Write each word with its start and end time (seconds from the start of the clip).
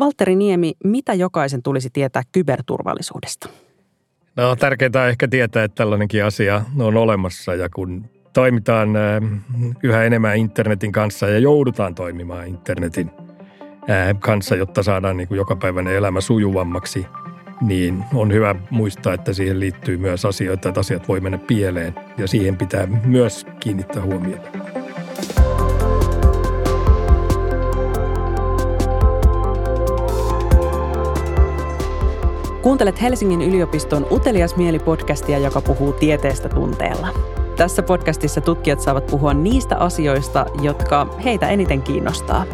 Valtteri 0.00 0.36
Niemi, 0.36 0.72
mitä 0.84 1.14
jokaisen 1.14 1.62
tulisi 1.62 1.90
tietää 1.92 2.22
kyberturvallisuudesta? 2.32 3.48
No 4.36 4.56
tärkeintä 4.56 5.02
on 5.02 5.08
ehkä 5.08 5.28
tietää, 5.28 5.64
että 5.64 5.74
tällainenkin 5.74 6.24
asia 6.24 6.62
on 6.78 6.96
olemassa 6.96 7.54
ja 7.54 7.68
kun 7.68 8.04
toimitaan 8.32 8.88
yhä 9.82 10.04
enemmän 10.04 10.36
internetin 10.36 10.92
kanssa 10.92 11.28
ja 11.28 11.38
joudutaan 11.38 11.94
toimimaan 11.94 12.48
internetin 12.48 13.10
kanssa, 14.18 14.56
jotta 14.56 14.82
saadaan 14.82 15.16
niin 15.16 15.28
jokapäiväinen 15.30 15.94
elämä 15.94 16.20
sujuvammaksi, 16.20 17.06
niin 17.60 18.04
on 18.14 18.32
hyvä 18.32 18.54
muistaa, 18.70 19.14
että 19.14 19.32
siihen 19.32 19.60
liittyy 19.60 19.96
myös 19.96 20.24
asioita, 20.24 20.68
että 20.68 20.80
asiat 20.80 21.08
voi 21.08 21.20
mennä 21.20 21.38
pieleen 21.38 21.94
ja 22.18 22.28
siihen 22.28 22.56
pitää 22.56 22.86
myös 22.86 23.46
kiinnittää 23.60 24.02
huomiota. 24.02 24.79
Kuuntelet 32.62 33.02
Helsingin 33.02 33.42
yliopiston 33.42 34.06
Utelias 34.10 34.56
mieli-podcastia, 34.56 35.38
joka 35.38 35.60
puhuu 35.60 35.92
tieteestä 35.92 36.48
tunteella. 36.48 37.08
Tässä 37.56 37.82
podcastissa 37.82 38.40
tutkijat 38.40 38.80
saavat 38.80 39.06
puhua 39.06 39.34
niistä 39.34 39.76
asioista, 39.76 40.46
jotka 40.62 41.06
heitä 41.24 41.48
eniten 41.48 41.82
kiinnostaa. 41.82 42.44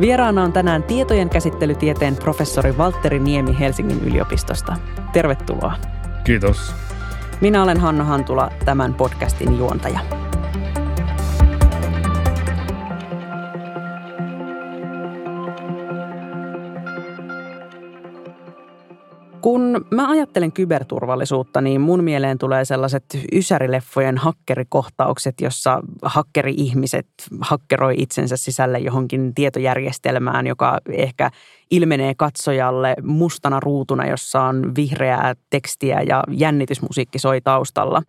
Vieraana 0.00 0.42
on 0.42 0.52
tänään 0.52 0.82
tietojen 0.82 1.30
käsittelytieteen 1.30 2.16
professori 2.16 2.78
Valtteri 2.78 3.18
Niemi 3.18 3.58
Helsingin 3.58 4.00
yliopistosta. 4.04 4.76
Tervetuloa. 5.12 5.72
Kiitos. 6.24 6.74
Minä 7.40 7.62
olen 7.62 7.80
Hanna 7.80 8.04
Hantula, 8.04 8.50
tämän 8.64 8.94
podcastin 8.94 9.58
juontaja. 9.58 10.00
Kun 19.46 19.86
mä 19.90 20.10
ajattelen 20.10 20.52
kyberturvallisuutta, 20.52 21.60
niin 21.60 21.80
mun 21.80 22.04
mieleen 22.04 22.38
tulee 22.38 22.64
sellaiset 22.64 23.04
ysärileffojen 23.32 24.18
hakkerikohtaukset, 24.18 25.40
jossa 25.40 25.82
hakkeri-ihmiset 26.02 27.06
hakkeroi 27.40 27.94
itsensä 27.98 28.36
sisälle 28.36 28.78
johonkin 28.78 29.34
tietojärjestelmään, 29.34 30.46
joka 30.46 30.78
ehkä 30.92 31.30
ilmenee 31.70 32.14
katsojalle 32.14 32.94
mustana 33.02 33.60
ruutuna, 33.60 34.06
jossa 34.06 34.42
on 34.42 34.72
vihreää 34.76 35.34
tekstiä 35.50 36.02
ja 36.02 36.24
jännitysmusiikki 36.30 37.18
soi 37.18 37.40
taustalla. 37.40 38.02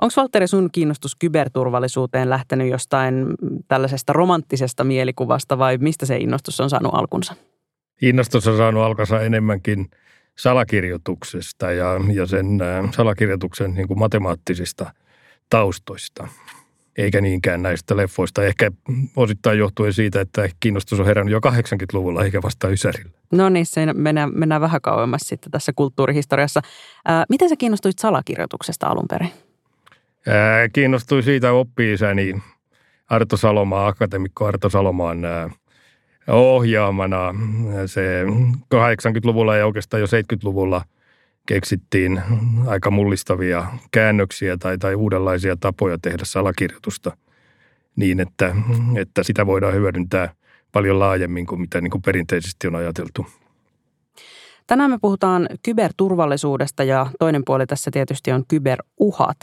Onko 0.00 0.12
Valtteri 0.16 0.46
sun 0.46 0.68
kiinnostus 0.72 1.16
kyberturvallisuuteen 1.16 2.30
lähtenyt 2.30 2.70
jostain 2.70 3.26
tällaisesta 3.68 4.12
romanttisesta 4.12 4.84
mielikuvasta 4.84 5.58
vai 5.58 5.78
mistä 5.78 6.06
se 6.06 6.16
innostus 6.16 6.60
on 6.60 6.70
saanut 6.70 6.94
alkunsa? 6.94 7.34
Innostus 8.02 8.48
on 8.48 8.56
saanut 8.56 8.82
alkansa 8.82 9.20
enemmänkin– 9.20 9.86
salakirjoituksesta 10.38 11.72
ja, 11.72 12.00
ja 12.12 12.26
sen 12.26 12.46
salakirjoituksen 12.90 13.74
niin 13.74 13.88
kuin 13.88 13.98
matemaattisista 13.98 14.92
taustoista, 15.50 16.28
eikä 16.96 17.20
niinkään 17.20 17.62
näistä 17.62 17.96
leffoista. 17.96 18.44
Ehkä 18.44 18.70
osittain 19.16 19.58
johtuen 19.58 19.92
siitä, 19.92 20.20
että 20.20 20.48
kiinnostus 20.60 21.00
on 21.00 21.06
herännyt 21.06 21.32
jo 21.32 21.38
80-luvulla 21.38 22.24
eikä 22.24 22.42
vasta 22.42 22.68
Ysärillä. 22.68 23.10
No 23.32 23.48
niin, 23.48 23.66
se 23.66 23.92
mennään, 23.92 24.30
mennään 24.34 24.60
vähän 24.60 24.80
kauemmas 24.80 25.20
sitten 25.24 25.50
tässä 25.50 25.72
kulttuurihistoriassa. 25.76 26.60
Ää, 27.04 27.24
miten 27.28 27.48
sä 27.48 27.56
kiinnostuit 27.56 27.98
salakirjoituksesta 27.98 28.86
alun 28.86 29.08
perin? 29.10 29.30
Ää, 30.26 30.68
kiinnostuin 30.68 31.22
siitä 31.22 31.52
oppi-isäni 31.52 32.42
Arto 33.10 33.36
Salomaa, 33.36 33.86
akatemikko 33.86 34.46
Arto 34.46 34.70
Salomaan 34.70 35.24
ää, 35.24 35.50
ohjaamana. 36.28 37.34
Se 37.86 38.24
80-luvulla 38.74 39.56
ja 39.56 39.66
oikeastaan 39.66 40.00
jo 40.00 40.06
70-luvulla 40.06 40.84
keksittiin 41.46 42.22
aika 42.66 42.90
mullistavia 42.90 43.66
käännöksiä 43.90 44.56
tai, 44.56 44.78
tai 44.78 44.94
uudenlaisia 44.94 45.56
tapoja 45.56 45.98
tehdä 46.02 46.24
salakirjoitusta 46.24 47.16
niin, 47.96 48.20
että, 48.20 48.56
että 48.96 49.22
sitä 49.22 49.46
voidaan 49.46 49.74
hyödyntää 49.74 50.32
paljon 50.72 50.98
laajemmin 50.98 51.46
kuin 51.46 51.60
mitä 51.60 51.80
niin 51.80 51.90
kuin 51.90 52.02
perinteisesti 52.02 52.66
on 52.66 52.74
ajateltu. 52.74 53.26
Tänään 54.66 54.90
me 54.90 54.98
puhutaan 55.00 55.48
kyberturvallisuudesta 55.64 56.84
ja 56.84 57.06
toinen 57.18 57.42
puoli 57.46 57.66
tässä 57.66 57.90
tietysti 57.90 58.32
on 58.32 58.44
kyberuhat. 58.48 59.38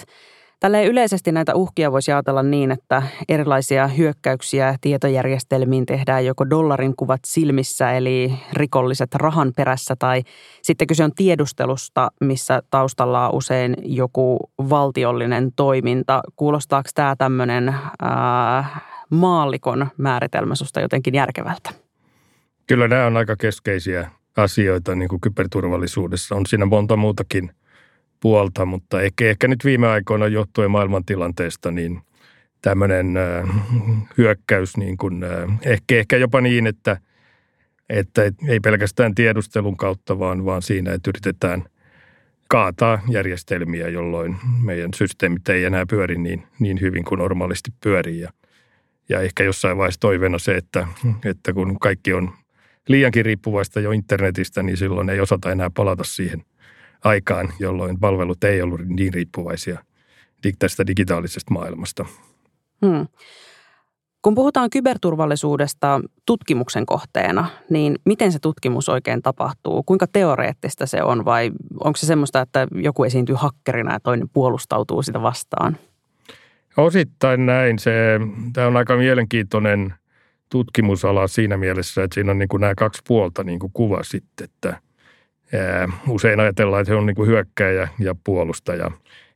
Tälle 0.60 0.86
yleisesti 0.86 1.32
näitä 1.32 1.56
uhkia 1.56 1.92
voisi 1.92 2.12
ajatella 2.12 2.44
niin, 2.44 2.72
että 2.72 3.04
erilaisia 3.30 3.88
hyökkäyksiä 3.88 4.76
tietojärjestelmiin 4.82 5.86
tehdään 5.86 6.26
joko 6.26 6.50
dollarin 6.50 6.96
kuvat 6.96 7.20
silmissä, 7.26 7.92
eli 7.92 8.34
rikolliset 8.54 9.16
rahan 9.16 9.54
perässä, 9.56 9.96
tai 10.00 10.22
sitten 10.62 10.88
kyse 10.88 11.04
on 11.04 11.12
tiedustelusta, 11.16 12.12
missä 12.22 12.62
taustalla 12.70 13.30
on 13.30 13.36
usein 13.36 13.76
joku 13.84 14.38
valtiollinen 14.58 15.52
toiminta. 15.56 16.22
Kuulostaako 16.36 16.90
tämä 16.96 17.16
tämmöinen 17.16 17.76
ää, 18.02 18.80
maallikon 19.10 19.88
määritelmä 19.98 20.56
susta 20.56 20.82
jotenkin 20.82 21.14
järkevältä? 21.14 21.70
Kyllä 22.68 22.88
nämä 22.88 23.06
on 23.06 23.18
aika 23.18 23.36
keskeisiä 23.36 24.12
asioita 24.38 24.96
niin 24.96 25.10
kuin 25.10 25.22
kyberturvallisuudessa. 25.22 26.36
On 26.36 26.46
siinä 26.46 26.66
monta 26.66 26.96
muutakin– 26.96 27.52
puolta, 28.26 28.66
mutta 28.66 29.02
ehkä, 29.02 29.30
ehkä 29.30 29.48
nyt 29.48 29.66
viime 29.66 29.88
aikoina 29.88 30.28
johtuen 30.28 30.72
maailmantilanteesta, 30.72 31.72
niin 31.72 32.02
tämmöinen 32.62 33.18
äh, 33.18 33.50
hyökkäys 34.18 34.78
niin 34.78 34.98
kuin, 34.98 35.24
äh, 35.24 35.60
ehkä, 35.66 35.96
ehkä 35.96 36.18
jopa 36.18 36.42
niin, 36.42 36.68
että, 36.68 36.98
että 37.90 38.22
ei 38.48 38.60
pelkästään 38.60 39.16
tiedustelun 39.16 39.78
kautta, 39.78 40.20
vaan, 40.20 40.46
vaan 40.46 40.62
siinä, 40.62 40.94
että 40.94 41.10
yritetään 41.10 41.64
kaataa 42.48 43.02
järjestelmiä, 43.10 43.88
jolloin 43.88 44.36
meidän 44.64 44.94
systeemit 44.96 45.50
ei 45.50 45.64
enää 45.64 45.86
pyöri 45.90 46.18
niin, 46.18 46.44
niin 46.60 46.82
hyvin 46.82 47.04
kuin 47.04 47.20
normaalisti 47.20 47.72
pyörii. 47.84 48.20
Ja, 48.20 48.32
ja 49.10 49.22
ehkä 49.22 49.44
jossain 49.44 49.78
vaiheessa 49.78 50.00
toiveena 50.00 50.40
se, 50.40 50.56
että, 50.56 50.88
että 51.26 51.54
kun 51.54 51.80
kaikki 51.80 52.14
on 52.14 52.34
liiankin 52.88 53.26
riippuvaista 53.26 53.80
jo 53.80 53.92
internetistä, 53.92 54.64
niin 54.64 54.78
silloin 54.78 55.10
ei 55.10 55.20
osata 55.20 55.52
enää 55.52 55.70
palata 55.70 56.04
siihen– 56.04 56.44
aikaan, 57.06 57.54
jolloin 57.60 58.00
palvelut 58.00 58.44
ei 58.44 58.62
ollut 58.62 58.82
niin 58.86 59.14
riippuvaisia 59.14 59.80
tästä 60.60 60.88
digitaalisesta 60.88 61.54
maailmasta. 61.54 62.06
Hmm. 62.86 63.08
Kun 64.22 64.36
puhutaan 64.36 64.70
kyberturvallisuudesta 64.70 66.02
tutkimuksen 66.26 66.86
kohteena, 66.86 67.50
niin 67.70 67.96
miten 68.06 68.32
se 68.32 68.40
tutkimus 68.40 68.90
oikein 68.90 69.22
tapahtuu? 69.22 69.84
Kuinka 69.84 70.08
teoreettista 70.08 70.86
se 70.86 71.04
on 71.04 71.26
vai 71.26 71.52
onko 71.84 71.98
se 71.98 72.06
semmoista, 72.06 72.42
että 72.42 72.68
joku 72.76 73.04
esiintyy 73.04 73.36
hakkerina 73.36 73.94
ja 73.94 74.00
toinen 74.00 74.30
puolustautuu 74.30 75.02
sitä 75.02 75.22
vastaan? 75.22 75.78
Osittain 76.78 77.46
näin. 77.46 77.80
Se, 77.80 78.20
tämä 78.54 78.68
on 78.68 78.78
aika 78.78 78.98
mielenkiintoinen 78.98 79.94
tutkimusala 80.50 81.28
siinä 81.28 81.58
mielessä, 81.58 82.04
että 82.04 82.14
siinä 82.14 82.32
on 82.32 82.40
niin 82.40 82.50
kuin 82.50 82.62
nämä 82.62 82.76
kaksi 82.76 83.02
puolta 83.08 83.44
niin 83.44 83.60
kuin 83.60 83.72
kuvasit, 83.74 84.24
että 84.44 84.80
usein 86.08 86.40
ajatellaan, 86.40 86.82
että 86.82 86.90
se 86.90 86.96
on 86.96 87.06
niin 87.06 87.16
kuin 87.16 87.30
hyökkäjä 87.30 87.88
ja 88.00 88.16
puolustaja. 88.24 88.92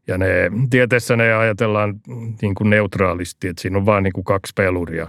Ja 0.07 0.17
ne, 0.17 0.27
tieteessä 0.69 1.15
ne 1.15 1.33
ajatellaan 1.33 2.01
niin 2.41 2.55
kuin 2.55 2.69
neutraalisti, 2.69 3.47
että 3.47 3.61
siinä 3.61 3.77
on 3.77 3.85
vain 3.85 4.03
niin 4.03 4.13
kuin 4.13 4.23
kaksi 4.23 4.53
peluria, 4.55 5.07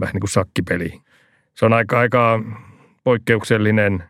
vähän 0.00 0.12
niin 0.12 0.20
kuin 0.20 0.30
sakkipeli. 0.30 1.00
Se 1.54 1.64
on 1.66 1.72
aika, 1.72 1.98
aika 1.98 2.40
poikkeuksellinen 3.04 4.04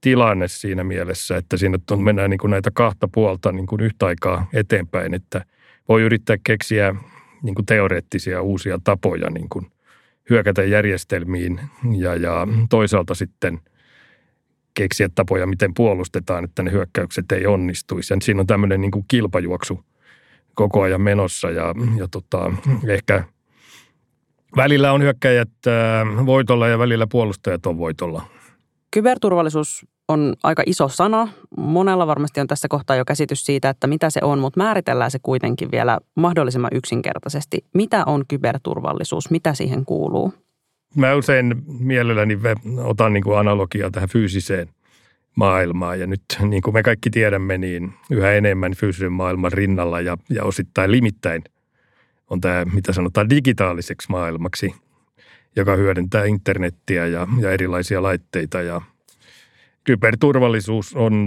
tilanne 0.00 0.48
siinä 0.48 0.84
mielessä, 0.84 1.36
että 1.36 1.56
siinä 1.56 1.78
on, 1.90 2.02
mennään 2.02 2.30
niin 2.30 2.38
kuin 2.38 2.50
näitä 2.50 2.70
kahta 2.74 3.08
puolta 3.08 3.52
niin 3.52 3.66
kuin 3.66 3.80
yhtä 3.80 4.06
aikaa 4.06 4.48
eteenpäin, 4.52 5.14
että 5.14 5.44
voi 5.88 6.02
yrittää 6.02 6.36
keksiä 6.44 6.94
niin 7.42 7.54
kuin 7.54 7.66
teoreettisia 7.66 8.42
uusia 8.42 8.78
tapoja 8.84 9.30
niin 9.30 9.48
kuin 9.48 9.66
hyökätä 10.30 10.64
järjestelmiin 10.64 11.60
ja, 11.96 12.14
ja 12.14 12.48
toisaalta 12.70 13.14
sitten– 13.14 13.60
keksiä 14.74 15.08
tapoja, 15.14 15.46
miten 15.46 15.74
puolustetaan, 15.74 16.44
että 16.44 16.62
ne 16.62 16.70
hyökkäykset 16.70 17.32
ei 17.32 17.46
onnistuisi. 17.46 18.14
Ja 18.14 18.18
siinä 18.22 18.40
on 18.40 18.46
tämmöinen 18.46 18.80
niin 18.80 18.90
kuin 18.90 19.04
kilpajuoksu 19.08 19.84
koko 20.54 20.82
ajan 20.82 21.00
menossa 21.00 21.50
ja, 21.50 21.74
ja 21.96 22.08
tota, 22.10 22.52
ehkä 22.88 23.24
välillä 24.56 24.92
on 24.92 25.02
hyökkäjät 25.02 25.50
äh, 25.66 26.26
voitolla 26.26 26.68
ja 26.68 26.78
välillä 26.78 27.06
puolustajat 27.06 27.66
on 27.66 27.78
voitolla. 27.78 28.22
Kyberturvallisuus 28.90 29.86
on 30.08 30.34
aika 30.42 30.62
iso 30.66 30.88
sana. 30.88 31.28
Monella 31.56 32.06
varmasti 32.06 32.40
on 32.40 32.46
tässä 32.46 32.68
kohtaa 32.68 32.96
jo 32.96 33.04
käsitys 33.04 33.46
siitä, 33.46 33.68
että 33.68 33.86
mitä 33.86 34.10
se 34.10 34.20
on, 34.22 34.38
mutta 34.38 34.60
määritellään 34.60 35.10
se 35.10 35.18
kuitenkin 35.22 35.70
vielä 35.70 35.98
mahdollisimman 36.14 36.70
yksinkertaisesti. 36.74 37.64
Mitä 37.74 38.02
on 38.06 38.24
kyberturvallisuus? 38.28 39.30
Mitä 39.30 39.54
siihen 39.54 39.84
kuuluu? 39.84 40.34
Mä 40.96 41.14
usein 41.14 41.62
mielelläni 41.78 42.38
otan 42.84 43.12
niin 43.12 43.24
kuin 43.24 43.38
analogiaa 43.38 43.90
tähän 43.90 44.08
fyysiseen 44.08 44.68
maailmaan. 45.36 46.00
Ja 46.00 46.06
nyt 46.06 46.22
niin 46.48 46.62
kuin 46.62 46.74
me 46.74 46.82
kaikki 46.82 47.10
tiedämme, 47.10 47.58
niin 47.58 47.92
yhä 48.10 48.32
enemmän 48.32 48.74
fyysisen 48.74 49.12
maailman 49.12 49.52
rinnalla 49.52 50.00
ja, 50.00 50.16
ja 50.30 50.44
osittain 50.44 50.90
limittäin 50.90 51.44
on 52.30 52.40
tämä, 52.40 52.64
mitä 52.64 52.92
sanotaan, 52.92 53.30
digitaaliseksi 53.30 54.10
maailmaksi 54.10 54.74
joka 55.56 55.76
hyödyntää 55.76 56.24
internettiä 56.24 57.06
ja, 57.06 57.28
ja 57.40 57.50
erilaisia 57.52 58.02
laitteita. 58.02 58.62
Ja 58.62 58.80
kyberturvallisuus 59.84 60.94
on 60.94 61.26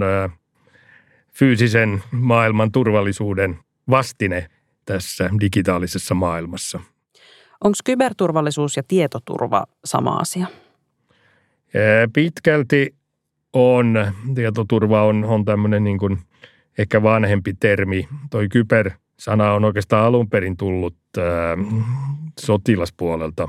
fyysisen 1.32 2.02
maailman 2.10 2.72
turvallisuuden 2.72 3.58
vastine 3.90 4.50
tässä 4.84 5.30
digitaalisessa 5.40 6.14
maailmassa. 6.14 6.80
Onko 7.64 7.76
kyberturvallisuus 7.84 8.76
ja 8.76 8.82
tietoturva 8.88 9.64
sama 9.84 10.16
asia? 10.16 10.46
Pitkälti 12.12 12.94
on. 13.52 14.12
Tietoturva 14.34 15.02
on, 15.02 15.24
on 15.24 15.44
tämmöinen 15.44 15.84
niin 15.84 15.98
kuin 15.98 16.18
ehkä 16.78 17.02
vanhempi 17.02 17.54
termi. 17.60 18.08
Toi 18.30 18.48
kyber-sana 18.48 19.52
on 19.52 19.64
oikeastaan 19.64 20.04
alun 20.04 20.28
perin 20.28 20.56
tullut 20.56 20.96
ää, 21.18 21.56
sotilaspuolelta 22.40 23.48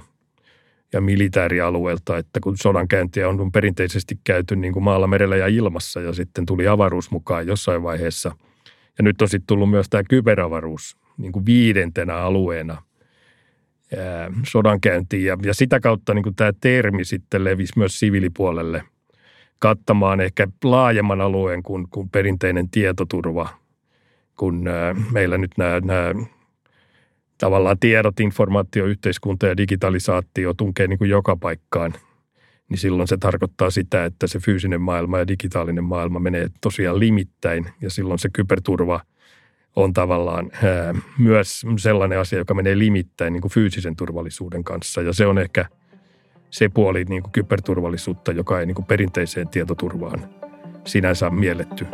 ja 0.94 1.02
militaarialueelta, 1.02 2.18
että 2.18 2.40
kun 2.40 2.58
sodankäyntiä 2.58 3.30
on 3.30 3.52
perinteisesti 3.52 4.20
käyty 4.24 4.56
niin 4.56 4.74
kuin 4.74 4.84
maalla, 4.84 5.08
merellä 5.08 5.36
ja 5.36 5.48
ilmassa 5.48 6.02
ja 6.02 6.14
sitten 6.14 6.46
tuli 6.46 6.68
avaruus 6.68 7.12
mukaan 7.12 7.48
jossain 7.48 7.84
vaiheessa. 7.84 8.36
Ja 8.98 9.04
nyt 9.04 9.22
on 9.22 9.30
sitten 9.30 9.48
tullut 9.48 9.70
myös 9.70 9.90
tämä 9.90 10.04
kyberavaruus 10.04 10.98
niin 11.18 11.32
kuin 11.32 11.46
viidentenä 11.46 12.16
alueena 12.16 12.82
sodankäyntiin. 14.48 15.26
Ja, 15.26 15.38
ja 15.44 15.54
sitä 15.54 15.80
kautta 15.80 16.14
niin 16.14 16.36
tämä 16.36 16.52
termi 16.62 17.06
sitten 17.06 17.44
levisi 17.44 17.74
myös 17.78 18.00
siviilipuolelle 18.00 18.84
kattamaan 19.60 20.22
ehkä 20.22 20.48
laajemman 20.64 21.22
alueen 21.22 21.64
kuin, 21.64 21.88
kuin 21.90 22.10
perinteinen 22.10 22.70
tietoturva, 22.70 23.50
kun 24.36 24.70
meillä 25.12 25.38
nyt 25.38 25.52
nämä, 25.58 25.80
nämä 25.80 26.14
tavallaan 27.38 27.80
tiedot, 27.80 28.20
informaatio, 28.20 28.86
yhteiskunta 28.86 29.48
ja 29.48 29.58
digitalisaatio 29.58 30.54
tunkee 30.54 30.88
niin 30.88 31.00
kuin 31.00 31.10
joka 31.10 31.36
paikkaan, 31.36 31.94
niin 32.70 32.78
silloin 32.78 33.08
se 33.08 33.18
tarkoittaa 33.18 33.70
sitä, 33.70 34.06
että 34.06 34.28
se 34.28 34.40
fyysinen 34.40 34.82
maailma 34.82 35.20
ja 35.20 35.28
digitaalinen 35.28 35.84
maailma 35.84 36.20
menee 36.20 36.48
tosiaan 36.62 37.00
limittäin 37.00 37.70
ja 37.82 37.90
silloin 37.90 38.20
se 38.20 38.30
kyberturva– 38.34 39.02
on 39.78 39.94
tavallaan 39.94 40.52
ää, 40.64 40.96
myös 41.18 41.66
sellainen 41.78 42.20
asia, 42.20 42.40
joka 42.40 42.54
menee 42.54 42.78
limittäin 42.78 43.34
niin 43.34 43.42
kuin 43.42 43.52
fyysisen 43.52 43.96
turvallisuuden 43.96 44.64
kanssa. 44.64 45.02
Ja 45.02 45.14
se 45.14 45.26
on 45.28 45.38
ehkä 45.38 45.66
se 46.50 46.70
puoli 46.70 47.04
niin 47.04 47.24
kuin 47.24 47.32
kyberturvallisuutta, 47.32 48.32
joka 48.32 48.60
ei 48.60 48.66
niin 48.66 48.76
kuin 48.76 48.86
perinteiseen 48.86 49.48
tietoturvaan 49.48 50.30
sinänsä 50.86 51.30
mielletty. 51.30 51.88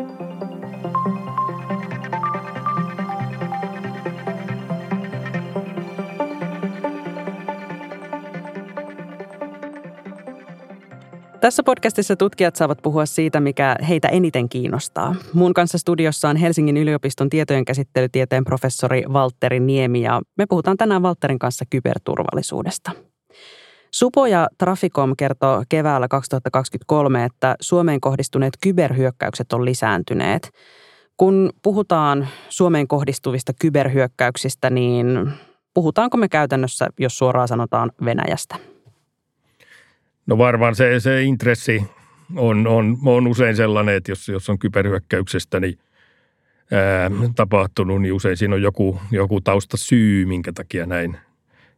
Tässä 11.43 11.63
podcastissa 11.63 12.15
tutkijat 12.15 12.55
saavat 12.55 12.81
puhua 12.81 13.05
siitä, 13.05 13.39
mikä 13.39 13.75
heitä 13.89 14.07
eniten 14.07 14.49
kiinnostaa. 14.49 15.15
Mun 15.33 15.53
kanssa 15.53 15.77
studiossa 15.77 16.29
on 16.29 16.35
Helsingin 16.35 16.77
yliopiston 16.77 17.29
tietojen 17.29 17.65
käsittelytieteen 17.65 18.43
professori 18.43 19.03
Valtteri 19.13 19.59
Niemi 19.59 20.01
ja 20.01 20.21
me 20.37 20.45
puhutaan 20.49 20.77
tänään 20.77 21.01
Valtterin 21.01 21.39
kanssa 21.39 21.65
kyberturvallisuudesta. 21.69 22.91
Supo 23.91 24.25
ja 24.25 24.47
Traficom 24.57 25.13
kertoo 25.17 25.63
keväällä 25.69 26.07
2023, 26.07 27.23
että 27.23 27.55
Suomeen 27.61 28.01
kohdistuneet 28.01 28.53
kyberhyökkäykset 28.63 29.53
on 29.53 29.65
lisääntyneet. 29.65 30.49
Kun 31.17 31.49
puhutaan 31.63 32.27
Suomeen 32.49 32.87
kohdistuvista 32.87 33.53
kyberhyökkäyksistä, 33.61 34.69
niin 34.69 35.31
puhutaanko 35.73 36.17
me 36.17 36.29
käytännössä, 36.29 36.87
jos 36.99 37.17
suoraan 37.17 37.47
sanotaan, 37.47 37.91
Venäjästä? 38.05 38.72
No 40.25 40.37
varmaan 40.37 40.75
se, 40.75 40.99
se 40.99 41.23
intressi 41.23 41.83
on, 42.35 42.67
on, 42.67 42.97
on 43.05 43.27
usein 43.27 43.55
sellainen, 43.55 43.95
että 43.95 44.11
jos, 44.11 44.29
jos 44.29 44.49
on 44.49 44.59
kyberhyökkäyksestä 44.59 45.59
niin, 45.59 45.79
ää, 46.71 47.11
tapahtunut, 47.35 48.01
niin 48.01 48.13
usein 48.13 48.37
siinä 48.37 48.55
on 48.55 48.61
joku, 48.61 48.99
joku 49.11 49.41
tausta 49.41 49.77
syy, 49.77 50.25
minkä 50.25 50.53
takia 50.53 50.85
näin, 50.85 51.17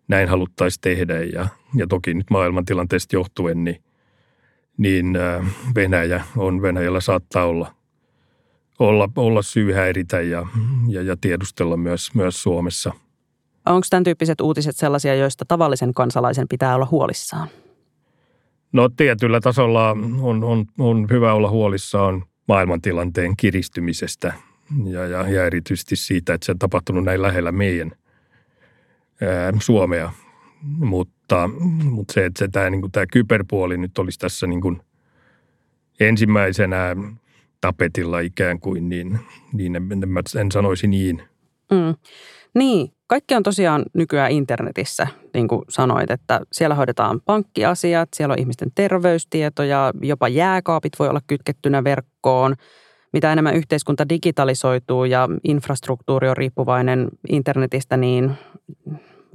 näin 0.07 0.29
haluttaisiin 0.29 0.81
tehdä. 0.81 1.23
Ja, 1.23 1.47
ja 1.75 1.87
toki 1.87 2.13
nyt 2.13 2.29
maailmantilanteesta 2.29 3.15
johtuen, 3.15 3.63
niin, 3.63 3.83
niin 4.77 5.15
ää, 5.15 5.43
Venäjä 5.75 6.23
on, 6.37 6.61
Venäjällä 6.61 7.01
saattaa 7.01 7.45
olla, 7.45 7.75
olla, 8.79 9.09
olla 9.15 9.41
syy 9.41 9.71
häiritä 9.71 10.21
ja, 10.21 10.45
ja, 10.87 11.01
ja 11.01 11.17
tiedustella 11.21 11.77
myös, 11.77 12.15
myös 12.15 12.43
Suomessa. 12.43 12.93
Onko 13.65 13.87
tämän 13.89 14.03
tyyppiset 14.03 14.41
uutiset 14.41 14.75
sellaisia, 14.75 15.15
joista 15.15 15.45
tavallisen 15.47 15.93
kansalaisen 15.93 16.47
pitää 16.47 16.75
olla 16.75 16.87
huolissaan? 16.91 17.47
No 18.75 18.89
tietyllä 18.89 19.39
tasolla 19.39 19.89
on, 20.21 20.43
on, 20.43 20.65
on 20.79 21.07
hyvä 21.09 21.33
olla 21.33 21.49
huolissaan 21.49 22.25
maailmantilanteen 22.47 23.37
kiristymisestä 23.37 24.33
ja, 24.85 25.07
ja, 25.07 25.29
ja 25.29 25.45
erityisesti 25.45 25.95
siitä, 25.95 26.33
että 26.33 26.45
se 26.45 26.51
on 26.51 26.59
tapahtunut 26.59 27.03
näin 27.03 27.21
lähellä 27.21 27.51
meidän 27.51 27.91
ää, 29.21 29.53
Suomea. 29.59 30.11
Mutta, 30.61 31.49
mutta 31.83 32.13
se, 32.13 32.25
että 32.25 32.39
se, 32.39 32.47
tämä, 32.47 32.69
niin 32.69 32.81
kuin, 32.81 32.91
tämä 32.91 33.05
kyberpuoli 33.05 33.77
nyt 33.77 33.97
olisi 33.97 34.19
tässä 34.19 34.47
niin 34.47 34.61
kuin 34.61 34.81
ensimmäisenä 35.99 36.95
tapetilla 37.61 38.19
ikään 38.19 38.59
kuin, 38.59 38.89
niin, 38.89 39.19
niin 39.53 39.75
en, 39.75 39.91
en, 39.91 40.03
en 40.39 40.51
sanoisi 40.51 40.87
niin. 40.87 41.21
Mm. 41.71 41.95
Niin, 42.55 42.91
kaikki 43.07 43.35
on 43.35 43.43
tosiaan 43.43 43.85
nykyään 43.93 44.31
internetissä, 44.31 45.07
niin 45.33 45.47
kuin 45.47 45.61
sanoit, 45.69 46.11
että 46.11 46.41
siellä 46.51 46.75
hoidetaan 46.75 47.21
pankkiasiat, 47.25 48.09
siellä 48.15 48.33
on 48.33 48.39
ihmisten 48.39 48.71
terveystietoja, 48.75 49.93
jopa 50.01 50.27
jääkaapit 50.27 50.93
voi 50.99 51.09
olla 51.09 51.21
kytkettynä 51.27 51.83
verkkoon. 51.83 52.55
Mitä 53.13 53.31
enemmän 53.31 53.55
yhteiskunta 53.55 54.09
digitalisoituu 54.09 55.05
ja 55.05 55.29
infrastruktuuri 55.43 56.29
on 56.29 56.37
riippuvainen 56.37 57.07
internetistä, 57.29 57.97
niin 57.97 58.31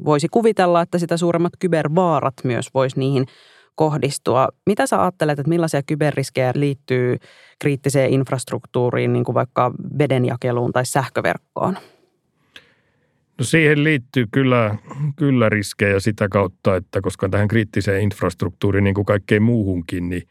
voisi 0.04 0.28
kuvitella, 0.28 0.82
että 0.82 0.98
sitä 0.98 1.16
suuremmat 1.16 1.52
kybervaarat 1.58 2.34
myös 2.44 2.74
voisi 2.74 2.98
niihin 2.98 3.26
kohdistua. 3.74 4.48
Mitä 4.66 4.86
sä 4.86 5.02
ajattelet, 5.02 5.38
että 5.38 5.48
millaisia 5.48 5.82
kyberriskejä 5.82 6.52
liittyy 6.54 7.16
kriittiseen 7.58 8.10
infrastruktuuriin, 8.10 9.12
niin 9.12 9.24
kuin 9.24 9.34
vaikka 9.34 9.72
vedenjakeluun 9.98 10.72
tai 10.72 10.86
sähköverkkoon? 10.86 11.78
No 13.40 13.44
siihen 13.44 13.84
liittyy 13.84 14.26
kyllä, 14.32 14.76
kyllä 15.16 15.48
riskejä 15.48 16.00
sitä 16.00 16.28
kautta, 16.28 16.76
että 16.76 17.00
koska 17.00 17.28
tähän 17.28 17.48
kriittiseen 17.48 18.02
infrastruktuuriin 18.02 18.84
niin 18.84 18.94
kuin 18.94 19.04
kaikkeen 19.04 19.42
muuhunkin, 19.42 20.08
niin 20.08 20.22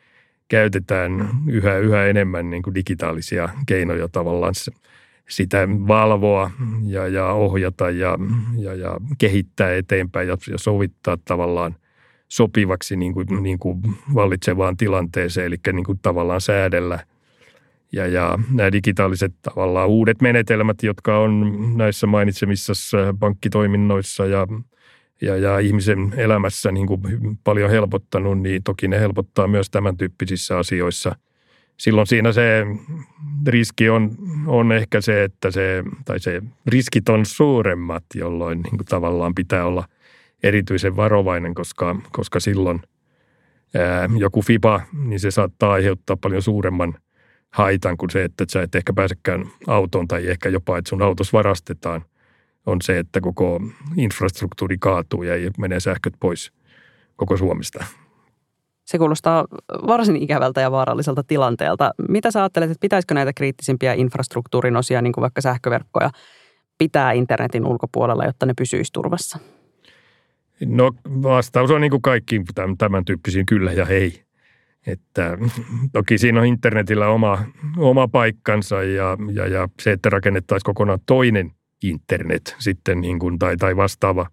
käytetään 0.47 1.29
yhä, 1.47 1.77
yhä 1.77 2.05
enemmän 2.05 2.49
niin 2.49 2.63
kuin 2.63 2.75
digitaalisia 2.75 3.49
keinoja 3.67 4.07
tavallaan 4.07 4.53
sitä 5.29 5.67
valvoa 5.87 6.51
ja, 6.83 7.07
ja 7.07 7.25
ohjata 7.25 7.89
ja, 7.89 8.17
ja, 8.57 8.73
ja 8.73 8.97
kehittää 9.17 9.75
eteenpäin 9.75 10.27
ja, 10.27 10.37
ja 10.51 10.57
sovittaa 10.57 11.17
tavallaan 11.25 11.75
sopivaksi 12.27 12.95
niin 12.95 13.13
kuin, 13.13 13.27
niin 13.43 13.59
kuin 13.59 13.81
vallitsevaan 14.13 14.77
tilanteeseen, 14.77 15.47
eli 15.47 15.57
niin 15.73 15.85
kuin 15.85 15.99
tavallaan 16.01 16.41
säädellä– 16.41 16.99
ja, 17.91 18.07
ja 18.07 18.39
nämä 18.53 18.71
digitaaliset 18.71 19.33
tavallaan 19.41 19.89
uudet 19.89 20.21
menetelmät, 20.21 20.83
jotka 20.83 21.19
on 21.19 21.57
näissä 21.77 22.07
mainitsemissa 22.07 22.73
pankkitoiminnoissa 23.19 24.25
ja, 24.25 24.47
ja, 25.21 25.37
ja 25.37 25.59
ihmisen 25.59 26.13
elämässä 26.17 26.71
niin 26.71 26.87
kuin 26.87 27.01
paljon 27.43 27.69
helpottanut, 27.69 28.39
niin 28.39 28.63
toki 28.63 28.87
ne 28.87 28.99
helpottaa 28.99 29.47
myös 29.47 29.69
tämän 29.69 29.97
tyyppisissä 29.97 30.57
asioissa. 30.57 31.15
Silloin 31.77 32.07
siinä 32.07 32.31
se 32.31 32.65
riski 33.47 33.89
on, 33.89 34.11
on 34.47 34.71
ehkä 34.71 35.01
se, 35.01 35.23
että 35.23 35.51
se, 35.51 35.83
tai 36.05 36.19
se 36.19 36.41
riskit 36.65 37.09
on 37.09 37.25
suuremmat, 37.25 38.03
jolloin 38.15 38.61
niin 38.61 38.77
kuin 38.77 38.85
tavallaan 38.85 39.35
pitää 39.35 39.65
olla 39.65 39.87
erityisen 40.43 40.95
varovainen, 40.95 41.53
koska, 41.53 41.95
koska 42.11 42.39
silloin 42.39 42.81
ää, 43.75 44.09
joku 44.17 44.41
FIBA, 44.41 44.81
niin 44.93 45.19
se 45.19 45.31
saattaa 45.31 45.71
aiheuttaa 45.71 46.17
paljon 46.17 46.41
suuremman– 46.41 46.95
haitan 47.49 47.97
kuin 47.97 48.09
se, 48.09 48.23
että 48.23 48.45
sä 48.49 48.61
et 48.61 48.75
ehkä 48.75 48.93
pääsekään 48.93 49.45
autoon 49.67 50.07
tai 50.07 50.27
ehkä 50.27 50.49
jopa, 50.49 50.77
että 50.77 50.89
sun 50.89 51.01
autos 51.01 51.33
varastetaan, 51.33 52.05
on 52.65 52.77
se, 52.81 52.99
että 52.99 53.21
koko 53.21 53.59
infrastruktuuri 53.97 54.77
kaatuu 54.77 55.23
ja 55.23 55.51
menee 55.57 55.79
sähköt 55.79 56.13
pois 56.19 56.51
koko 57.15 57.37
Suomesta. 57.37 57.83
Se 58.85 58.97
kuulostaa 58.97 59.45
varsin 59.87 60.15
ikävältä 60.15 60.61
ja 60.61 60.71
vaaralliselta 60.71 61.23
tilanteelta. 61.23 61.91
Mitä 62.09 62.31
sä 62.31 62.39
ajattelet, 62.39 62.71
että 62.71 62.81
pitäisikö 62.81 63.13
näitä 63.13 63.33
kriittisimpiä 63.33 63.93
infrastruktuurin 63.93 64.77
osia, 64.77 65.01
niin 65.01 65.13
kuin 65.13 65.21
vaikka 65.21 65.41
sähköverkkoja, 65.41 66.09
pitää 66.77 67.11
internetin 67.11 67.65
ulkopuolella, 67.65 68.25
jotta 68.25 68.45
ne 68.45 68.53
pysyisi 68.53 68.93
turvassa? 68.93 69.39
No 70.65 70.91
vastaus 71.05 71.71
on 71.71 71.81
niin 71.81 71.91
kuin 71.91 72.01
kaikkiin 72.01 72.45
tämän 72.77 73.05
tyyppisiin 73.05 73.45
kyllä 73.45 73.71
ja 73.71 73.85
ei. 73.85 74.23
Että 74.87 75.37
toki 75.93 76.17
siinä 76.17 76.39
on 76.39 76.45
internetillä 76.45 77.07
oma, 77.07 77.43
oma 77.77 78.07
paikkansa 78.07 78.83
ja, 78.83 79.17
ja, 79.33 79.47
ja 79.47 79.69
se, 79.81 79.91
että 79.91 80.09
rakennettaisiin 80.09 80.65
kokonaan 80.65 80.99
toinen 81.05 81.51
internet 81.83 82.55
sitten 82.59 83.01
niin 83.01 83.19
kuin, 83.19 83.39
tai, 83.39 83.57
tai 83.57 83.75
vastaava 83.75 84.27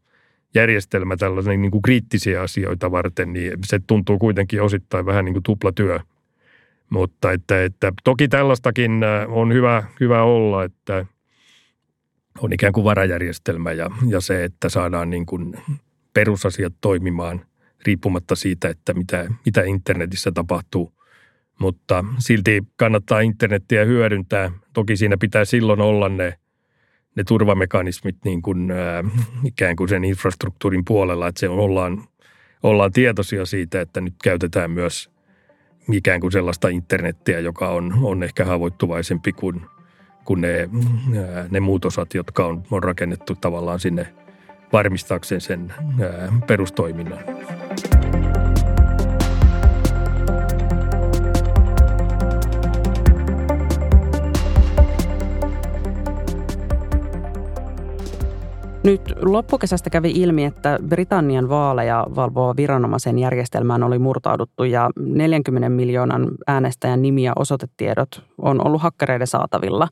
järjestelmä 0.55 1.17
tällainen 1.17 1.63
niin 1.63 1.71
kuin 1.71 1.83
kriittisiä 1.83 2.43
asioita 2.43 2.91
varten, 2.91 3.33
niin 3.33 3.53
se 3.67 3.81
tuntuu 3.87 4.19
kuitenkin 4.19 4.63
osittain 4.63 5.07
vähän 5.07 5.25
niin 5.25 5.33
kuin 5.33 5.43
tuplatyö. 5.43 6.01
Mutta 6.91 7.33
että, 7.33 7.65
että 7.65 7.93
toki 8.05 8.29
tällaistakin 8.29 9.03
äh, 9.03 9.33
on 9.33 9.53
hyvä, 9.53 9.83
hyvä 10.01 10.23
olla, 10.23 10.65
että 10.65 11.07
on 12.39 12.53
ikään 12.53 12.73
kuin 12.73 12.85
varajärjestelmä 12.85 13.73
ja, 13.73 13.91
ja 14.09 14.21
se, 14.21 14.45
että 14.45 14.69
saadaan 14.69 15.11
niin 15.11 15.27
kuin 15.27 15.55
perusasiat 16.15 16.73
toimimaan 16.81 17.41
riippumatta 17.87 18.37
siitä, 18.37 18.69
että 18.69 18.95
mitä, 18.95 19.29
mitä 19.45 19.63
internetissä 19.63 20.33
tapahtuu. 20.33 20.93
Mutta 21.61 22.05
silti 22.19 22.63
kannattaa 22.77 23.21
internettiä 23.21 23.85
hyödyntää. 23.85 24.51
Toki 24.73 24.97
siinä 24.97 25.17
pitää 25.17 25.45
silloin 25.45 25.81
olla 25.81 26.09
ne– 26.09 26.33
ne 27.17 27.25
turvamekanismit 27.25 28.17
niin 28.25 28.43
kuin, 28.43 28.71
äh, 28.71 29.05
ikään 29.45 29.77
kuin 29.77 29.89
sen 29.89 30.05
infrastruktuurin 30.05 30.85
puolella, 30.85 31.29
että 31.29 31.41
se 31.41 31.49
ollaan, 31.49 32.05
ollaan 32.63 32.93
tietoisia 32.93 33.47
siitä, 33.47 33.81
että 33.81 34.01
nyt 34.01 34.15
käytetään 34.23 34.71
myös 34.71 35.11
ikään 35.93 36.21
kuin 36.21 36.33
sellaista 36.33 36.69
internettiä, 36.69 37.41
joka 37.41 37.69
on, 37.69 37.95
on 38.03 38.23
ehkä 38.23 38.45
haavoittuvaisempi 38.45 39.33
kuin, 39.33 39.61
kuin 40.25 40.41
ne, 40.41 40.63
äh, 40.63 41.51
ne 41.51 41.61
muutosat, 41.61 42.15
jotka 42.15 42.47
on, 42.47 42.63
on 42.71 42.83
rakennettu 42.83 43.35
tavallaan 43.35 43.81
sinne 43.81 44.15
varmistaakseen 44.73 45.41
sen 45.41 45.75
äh, 45.81 46.41
perustoiminnan. 46.47 47.19
Nyt 58.87 59.15
loppukesästä 59.23 59.91
kävi 59.91 60.11
ilmi, 60.11 60.45
että 60.45 60.79
Britannian 60.89 61.49
vaaleja 61.49 62.07
valvova 62.17 62.57
viranomaisen 62.57 63.19
järjestelmään 63.19 63.83
oli 63.83 63.99
murtauduttu 63.99 64.65
ja 64.65 64.91
40 64.99 65.69
miljoonan 65.69 66.29
äänestäjän 66.47 67.03
nimi 67.03 67.23
ja 67.23 67.33
osoitetiedot 67.37 68.23
on 68.39 68.67
ollut 68.67 68.83
hakkereiden 68.83 69.27
saatavilla. 69.27 69.89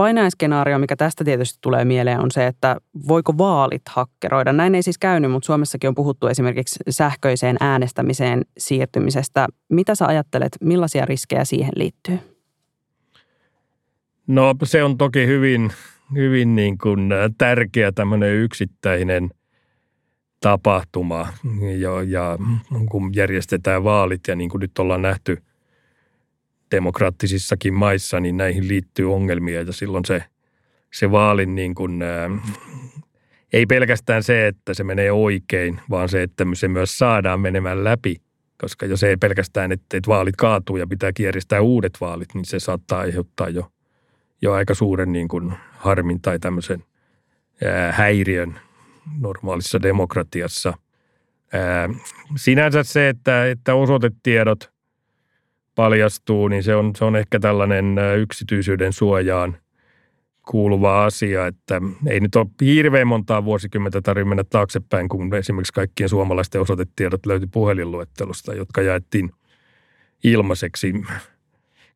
Painaiskenaario, 0.00 0.78
mikä 0.78 0.96
tästä 0.96 1.24
tietysti 1.24 1.58
tulee 1.60 1.84
mieleen, 1.84 2.20
on 2.20 2.30
se, 2.30 2.46
että 2.46 2.76
voiko 3.08 3.38
vaalit 3.38 3.82
hakkeroida. 3.88 4.52
Näin 4.52 4.74
ei 4.74 4.82
siis 4.82 4.98
käynyt, 4.98 5.30
mutta 5.30 5.46
Suomessakin 5.46 5.88
on 5.88 5.94
puhuttu 5.94 6.26
esimerkiksi 6.26 6.76
sähköiseen 6.90 7.56
äänestämiseen 7.60 8.42
siirtymisestä. 8.58 9.46
Mitä 9.68 9.94
sä 9.94 10.06
ajattelet, 10.06 10.56
millaisia 10.60 11.04
riskejä 11.04 11.44
siihen 11.44 11.72
liittyy? 11.76 12.18
No 14.26 14.54
se 14.64 14.84
on 14.84 14.98
toki 14.98 15.26
hyvin 15.26 15.72
hyvin 16.14 16.56
niin 16.56 16.78
kuin 16.78 17.12
äh, 17.12 17.30
tärkeä 17.38 17.92
tämmöinen 17.92 18.34
yksittäinen 18.34 19.30
tapahtuma 20.40 21.28
ja, 21.78 22.02
ja 22.02 22.38
kun 22.90 23.14
järjestetään 23.14 23.84
vaalit 23.84 24.20
ja 24.28 24.36
niin 24.36 24.50
kuin 24.50 24.60
nyt 24.60 24.78
ollaan 24.78 25.02
nähty 25.02 25.42
demokraattisissakin 26.70 27.74
maissa, 27.74 28.20
niin 28.20 28.36
näihin 28.36 28.68
liittyy 28.68 29.14
ongelmia 29.14 29.62
ja 29.62 29.72
silloin 29.72 30.04
se, 30.04 30.24
se 30.92 31.10
vaalin 31.10 31.54
niin 31.54 31.74
kuin, 31.74 32.02
ää, 32.02 32.24
äh, 32.24 32.30
ei 33.52 33.66
pelkästään 33.66 34.22
se, 34.22 34.46
että 34.46 34.74
se 34.74 34.84
menee 34.84 35.12
oikein, 35.12 35.80
vaan 35.90 36.08
se, 36.08 36.22
että 36.22 36.46
se 36.54 36.68
myös 36.68 36.98
saadaan 36.98 37.40
menemään 37.40 37.84
läpi, 37.84 38.16
koska 38.58 38.86
jos 38.86 39.02
ei 39.02 39.16
pelkästään, 39.16 39.72
että, 39.72 39.96
että 39.96 40.08
vaalit 40.08 40.36
kaatuu 40.36 40.76
ja 40.76 40.86
pitää 40.86 41.10
järjestää 41.18 41.60
uudet 41.60 41.98
vaalit, 42.00 42.34
niin 42.34 42.44
se 42.44 42.60
saattaa 42.60 43.00
aiheuttaa 43.00 43.48
jo– 43.48 43.66
jo 44.42 44.52
aika 44.52 44.74
suuren 44.74 45.12
niin 45.12 45.28
kuin 45.28 45.52
harmin 45.72 46.20
tai 46.20 46.38
tämmöisen 46.38 46.84
ää, 47.64 47.92
häiriön 47.92 48.60
normaalissa 49.20 49.82
demokratiassa. 49.82 50.74
Ää, 51.52 51.88
sinänsä 52.36 52.82
se, 52.82 53.08
että, 53.08 53.46
että 53.46 53.74
osoitetiedot 53.74 54.72
paljastuu, 55.74 56.48
niin 56.48 56.62
se 56.62 56.76
on, 56.76 56.92
se 56.96 57.04
on 57.04 57.16
ehkä 57.16 57.40
tällainen 57.40 57.96
yksityisyyden 58.18 58.92
suojaan 58.92 59.56
kuuluva 60.48 61.04
asia, 61.04 61.46
että 61.46 61.80
ei 62.06 62.20
nyt 62.20 62.36
ole 62.36 62.46
hirveän 62.62 63.06
montaa 63.06 63.44
vuosikymmentä 63.44 64.02
tarvitse 64.02 64.28
mennä 64.28 64.44
taaksepäin, 64.44 65.08
kun 65.08 65.34
esimerkiksi 65.34 65.72
kaikkien 65.72 66.08
suomalaisten 66.08 66.60
osoitetiedot 66.60 67.26
löytyi 67.26 67.48
puhelinluettelosta, 67.52 68.54
jotka 68.54 68.82
jaettiin 68.82 69.30
ilmaiseksi 70.24 70.92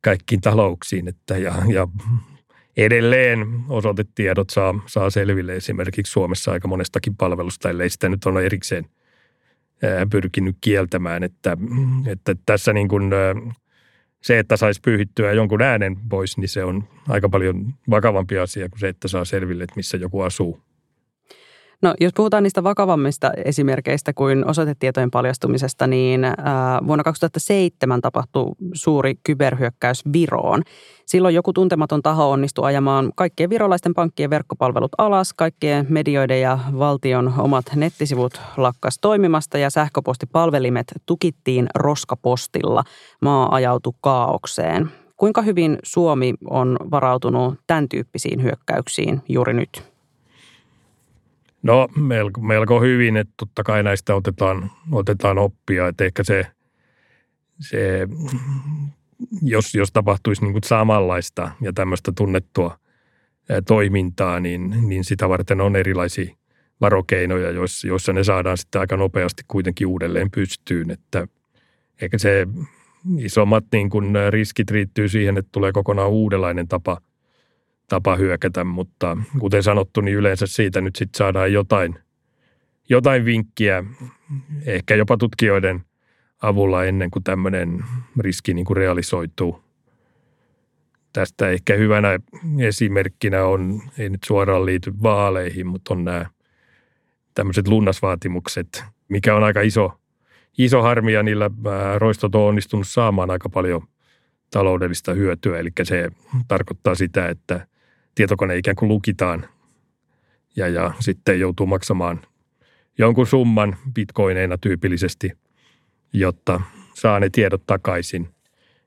kaikkiin 0.01 0.41
talouksiin. 0.41 1.09
Että 1.09 1.39
ja, 1.39 1.55
ja 1.69 1.89
edelleen 2.77 3.47
osoitetiedot 3.69 4.51
saa, 4.51 4.75
saa 4.87 5.11
selville 5.11 5.57
esimerkiksi 5.57 6.13
Suomessa 6.13 6.53
aika 6.53 6.69
monestakin 6.69 7.17
palvelusta, 7.17 7.71
ellei 7.71 7.91
sitä 7.91 8.09
nyt 8.09 8.25
ole 8.25 8.47
erikseen 8.47 8.85
pyrkinyt 10.11 10.57
kieltämään, 10.61 11.23
että, 11.23 11.57
että 12.07 12.35
tässä 12.47 12.73
niin 12.73 12.89
kuin 12.89 13.11
se, 14.25 14.39
että 14.39 14.57
saisi 14.57 14.81
pyyhittyä 14.81 15.33
jonkun 15.33 15.63
äänen 15.63 15.97
pois, 16.09 16.39
niin 16.39 16.49
se 16.49 16.65
on 16.65 16.89
aika 17.09 17.29
paljon 17.29 17.75
vakavampi 17.91 18.39
asia 18.39 18.69
kuin 18.69 18.81
se, 18.81 18.89
että 18.89 19.09
saa 19.09 19.25
selville, 19.25 19.65
että 19.65 19.77
missä 19.77 19.97
joku 19.97 20.21
asuu. 20.21 20.61
No, 21.85 21.95
jos 22.01 22.13
puhutaan 22.17 22.43
niistä 22.43 22.65
vakavammista 22.65 23.31
esimerkkeistä 23.45 24.13
kuin 24.13 24.47
osoitetietojen 24.47 25.11
paljastumisesta, 25.11 25.87
niin 25.87 26.25
äh, 26.25 26.35
vuonna 26.87 27.05
2007 27.05 28.01
tapahtui 28.01 28.53
suuri 28.75 29.15
kyberhyökkäys 29.23 30.03
Viroon. 30.13 30.63
Silloin 31.07 31.35
joku 31.35 31.53
tuntematon 31.53 32.03
taho 32.03 32.31
onnistui 32.31 32.67
ajamaan 32.67 33.13
kaikkien 33.17 33.51
virolaisten 33.51 33.95
pankkien 33.95 34.31
verkkopalvelut 34.31 34.93
alas, 34.99 35.33
kaikkien 35.33 35.87
medioiden 35.89 36.41
ja 36.41 36.59
valtion 36.79 37.33
omat 37.39 37.65
nettisivut 37.75 38.41
lakkas 38.57 38.99
toimimasta 39.01 39.59
ja 39.59 39.71
sähköpostipalvelimet 39.71 40.87
tukittiin 41.07 41.67
roskapostilla. 41.75 42.85
Maa 43.23 43.55
ajautui 43.55 43.93
kaaukseen. 44.01 44.91
Kuinka 45.17 45.43
hyvin 45.43 45.79
Suomi 45.83 46.35
on 46.51 46.77
varautunut 46.91 47.55
tämän 47.67 47.89
tyyppisiin 47.89 48.43
hyökkäyksiin 48.43 49.23
juuri 49.29 49.55
nyt? 49.55 49.94
No 51.65 51.89
melko, 51.97 52.41
melko 52.41 52.81
hyvin, 52.81 53.17
että 53.17 53.35
totta 53.37 53.63
kai 53.63 53.83
näistä 53.83 54.15
otetaan, 54.15 54.71
otetaan 54.93 55.39
oppia, 55.39 55.89
että 55.89 56.05
ehkä 56.05 56.25
se, 56.25 56.47
se 57.61 58.09
jos, 59.43 59.75
jos 59.75 59.93
tapahtuisi 59.93 60.43
niin 60.43 60.53
kuin 60.53 60.63
samanlaista 60.65 61.51
ja 61.61 61.73
tämmöistä 61.73 62.13
tunnettua 62.17 62.79
toimintaa, 63.67 64.41
niin, 64.41 64.75
niin 64.89 65.05
sitä 65.05 65.29
varten 65.29 65.61
on 65.61 65.77
erilaisia 65.77 66.35
varokeinoja, 66.81 67.51
joissa, 67.51 67.89
joissa 67.89 68.13
ne 68.13 68.25
saadaan 68.25 68.59
sitten 68.59 68.81
aika 68.81 68.97
nopeasti 68.97 69.43
kuitenkin 69.49 69.87
uudelleen 69.87 70.31
pystyyn, 70.31 70.91
että 70.91 71.29
ehkä 72.03 72.19
se 72.19 72.47
isommat 73.19 73.65
niin 73.73 73.91
kuin 73.91 74.15
riskit 74.31 74.71
riittyy 74.71 75.09
siihen, 75.09 75.39
että 75.39 75.49
tulee 75.53 75.73
kokonaan 75.73 76.11
uudenlainen 76.11 76.69
tapa– 76.69 77.01
tapa 77.89 78.17
hyökätä, 78.17 78.65
mutta 78.65 79.17
kuten 79.39 79.63
sanottu, 79.63 80.01
niin 80.01 80.17
yleensä 80.17 80.47
siitä 80.47 80.81
nyt 80.81 80.97
sitten 80.97 81.19
saadaan 81.19 81.53
jotain, 81.53 81.99
jotain 82.89 83.25
vinkkiä, 83.25 83.85
ehkä 84.67 84.95
jopa 84.95 85.17
tutkijoiden 85.17 85.85
avulla 86.43 86.85
ennen 86.85 87.11
kuin 87.11 87.25
tämmöinen 87.25 87.85
riski 88.21 88.55
niin 88.55 88.65
kuin 88.67 88.77
realisoituu. 88.77 89.65
Tästä 91.13 91.49
ehkä 91.49 91.75
hyvänä 91.75 92.19
esimerkkinä 92.59 93.45
on, 93.45 93.83
ei 93.99 94.11
nyt 94.11 94.25
suoraan 94.27 94.67
liity 94.67 94.93
vaaleihin, 95.03 95.67
mutta 95.67 95.95
on 95.95 96.05
nämä 96.05 96.27
tämmöiset 97.35 97.69
lunnasvaatimukset, 97.69 98.85
mikä 99.09 99.37
on 99.37 99.45
aika 99.45 99.61
iso, 99.61 99.93
iso 100.59 100.83
harmi 100.83 101.13
ja 101.13 101.23
niillä 101.23 101.51
roistot 101.99 102.35
on 102.35 102.43
onnistunut 102.43 102.89
saamaan 102.89 103.31
aika 103.31 103.49
paljon 103.49 103.83
taloudellista 104.51 105.15
hyötyä. 105.15 105.59
Eli 105.59 105.71
se 105.83 106.11
tarkoittaa 106.49 106.95
sitä, 106.95 107.29
että 107.29 107.67
tietokone 108.15 108.57
ikään 108.57 108.77
kuin 108.77 108.89
lukitaan 108.89 109.49
ja, 110.57 110.69
ja 110.69 110.93
sitten 111.01 111.41
joutuu 111.41 111.67
maksamaan 111.67 112.21
jonkun 112.99 113.27
summan 113.27 113.77
bitcoineina 113.95 114.59
tyypillisesti, 114.59 115.33
jotta 116.13 116.61
saa 116.95 117.21
ne 117.21 117.31
tiedot 117.31 117.63
takaisin. 117.67 118.29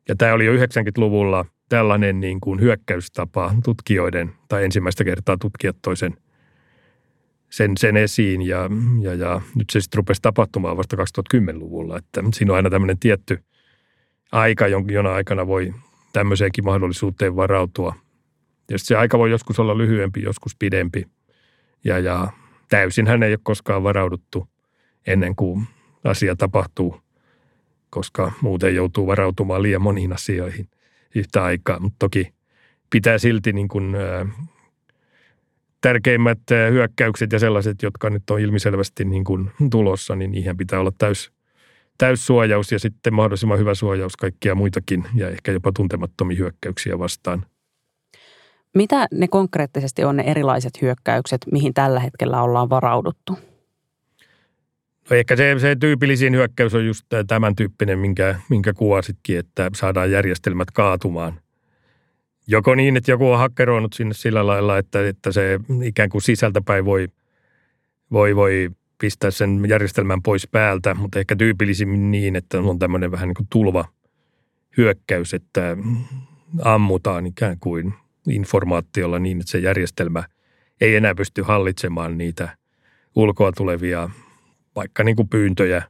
Ja 0.08 0.16
tämä 0.16 0.34
oli 0.34 0.46
jo 0.46 0.54
90-luvulla 0.54 1.46
tällainen 1.70 2.20
niin 2.20 2.40
kuin 2.42 2.62
hyökkäystapa 2.62 3.54
tutkijoiden, 3.64 4.32
tai 4.48 4.66
ensimmäistä 4.66 5.04
kertaa 5.04 5.38
tutkijat 5.38 5.78
toisen 5.82 6.18
sen, 7.50 7.78
sen 7.78 7.98
esiin 7.98 8.42
ja, 8.42 8.70
ja, 9.02 9.14
ja 9.14 9.42
nyt 9.56 9.70
se 9.70 9.82
sitten 9.82 9.98
rupesi 9.98 10.22
tapahtumaan 10.22 10.78
vasta 10.78 10.96
2010-luvulla, 10.96 11.98
että 11.98 12.24
siinä 12.34 12.52
on 12.52 12.56
aina 12.56 12.70
tämmöinen 12.70 13.00
tietty 13.00 13.40
aika, 14.32 14.68
jona 14.68 15.14
aikana 15.14 15.48
voi 15.48 15.74
tämmöiseenkin 16.14 16.66
mahdollisuuteen 16.66 17.36
varautua– 17.36 17.96
Tietysti 18.68 18.88
se 18.88 18.96
aika 18.96 19.18
voi 19.18 19.32
joskus 19.32 19.60
olla 19.60 19.78
lyhyempi, 19.78 20.22
joskus 20.22 20.56
pidempi. 20.60 21.08
Ja, 21.84 22.00
ja 22.00 22.28
täysin 22.70 23.08
hän 23.08 23.24
ei 23.24 23.32
ole 23.32 23.40
koskaan 23.44 23.84
varauduttu 23.84 24.48
ennen 25.08 25.36
kuin 25.36 25.68
asia 26.04 26.36
tapahtuu, 26.36 27.02
koska 27.90 28.32
muuten 28.42 28.76
joutuu 28.76 29.08
varautumaan 29.08 29.64
liian 29.64 29.82
moniin 29.82 30.14
asioihin 30.14 30.70
yhtä 31.16 31.44
aikaa. 31.44 31.80
Mutta 31.80 31.96
toki 32.00 32.34
pitää 32.90 33.18
silti 33.18 33.54
niin 33.54 33.68
kuin, 33.68 33.96
ää, 33.96 34.26
tärkeimmät 35.82 36.40
hyökkäykset 36.72 37.32
ja 37.32 37.40
sellaiset, 37.40 37.82
jotka 37.82 38.10
nyt 38.10 38.30
on 38.30 38.40
ilmiselvästi 38.40 39.06
niin 39.06 39.24
kuin 39.24 39.52
tulossa, 39.72 40.16
niin 40.16 40.32
niihin 40.32 40.58
pitää 40.58 40.80
olla 40.80 40.92
täys, 40.98 41.32
täyssuojaus 41.98 42.72
ja 42.72 42.80
sitten 42.80 43.14
mahdollisimman 43.14 43.60
hyvä 43.60 43.74
suojaus 43.74 44.16
kaikkia 44.16 44.56
muitakin 44.56 45.04
ja 45.16 45.30
ehkä 45.30 45.52
jopa 45.52 45.72
tuntemattomia 45.72 46.38
hyökkäyksiä 46.38 47.00
vastaan. 47.00 47.46
Mitä 48.76 49.08
ne 49.12 49.28
konkreettisesti 49.28 50.04
on 50.04 50.16
ne 50.16 50.24
erilaiset 50.24 50.82
hyökkäykset, 50.82 51.42
mihin 51.52 51.74
tällä 51.74 52.00
hetkellä 52.00 52.42
ollaan 52.42 52.70
varauduttu? 52.70 53.38
No 55.10 55.16
ehkä 55.16 55.36
se, 55.36 55.56
se 55.60 55.76
tyypillisin 55.76 56.34
hyökkäys 56.34 56.76
on 56.76 56.86
just 56.86 57.06
tämän 57.28 57.56
tyyppinen, 57.56 58.00
minkä, 58.00 58.36
minkä 58.50 58.74
kuvasitkin, 58.74 59.40
että 59.40 59.70
saadaan 59.76 60.12
järjestelmät 60.12 60.72
kaatumaan. 60.72 61.40
Joko 62.48 62.76
niin, 62.76 62.98
että 62.98 63.12
joku 63.12 63.32
on 63.32 63.38
hakkeroinut 63.38 63.94
sinne 63.94 64.14
sillä 64.14 64.48
lailla, 64.48 64.78
että, 64.78 65.08
että 65.08 65.32
se 65.32 65.60
ikään 65.84 66.10
kuin 66.10 66.22
sisältäpäin 66.22 66.86
voi, 66.86 67.08
voi, 68.12 68.36
voi 68.36 68.70
pistää 68.98 69.32
sen 69.32 69.66
järjestelmän 69.70 70.22
pois 70.22 70.48
päältä, 70.48 70.94
mutta 70.94 71.20
ehkä 71.20 71.36
tyypillisimmin 71.36 72.12
niin, 72.12 72.36
että 72.36 72.60
on 72.60 72.80
tämmöinen 72.80 73.12
vähän 73.12 73.28
niin 73.28 73.36
kuin 73.36 73.48
tulva 73.50 73.86
hyökkäys, 74.78 75.34
että 75.34 75.78
ammutaan 76.62 77.26
ikään 77.26 77.60
kuin 77.60 77.94
informaatiolla 78.30 79.20
niin, 79.20 79.40
että 79.40 79.52
se 79.52 79.60
järjestelmä 79.60 80.24
ei 80.82 80.96
enää 80.96 81.16
pysty 81.16 81.42
hallitsemaan 81.42 82.18
niitä 82.18 82.58
ulkoa 83.16 83.52
tulevia 83.52 84.10
vaikka 84.76 85.04
niin 85.04 85.16
kuin 85.16 85.30
pyyntöjä, 85.30 85.84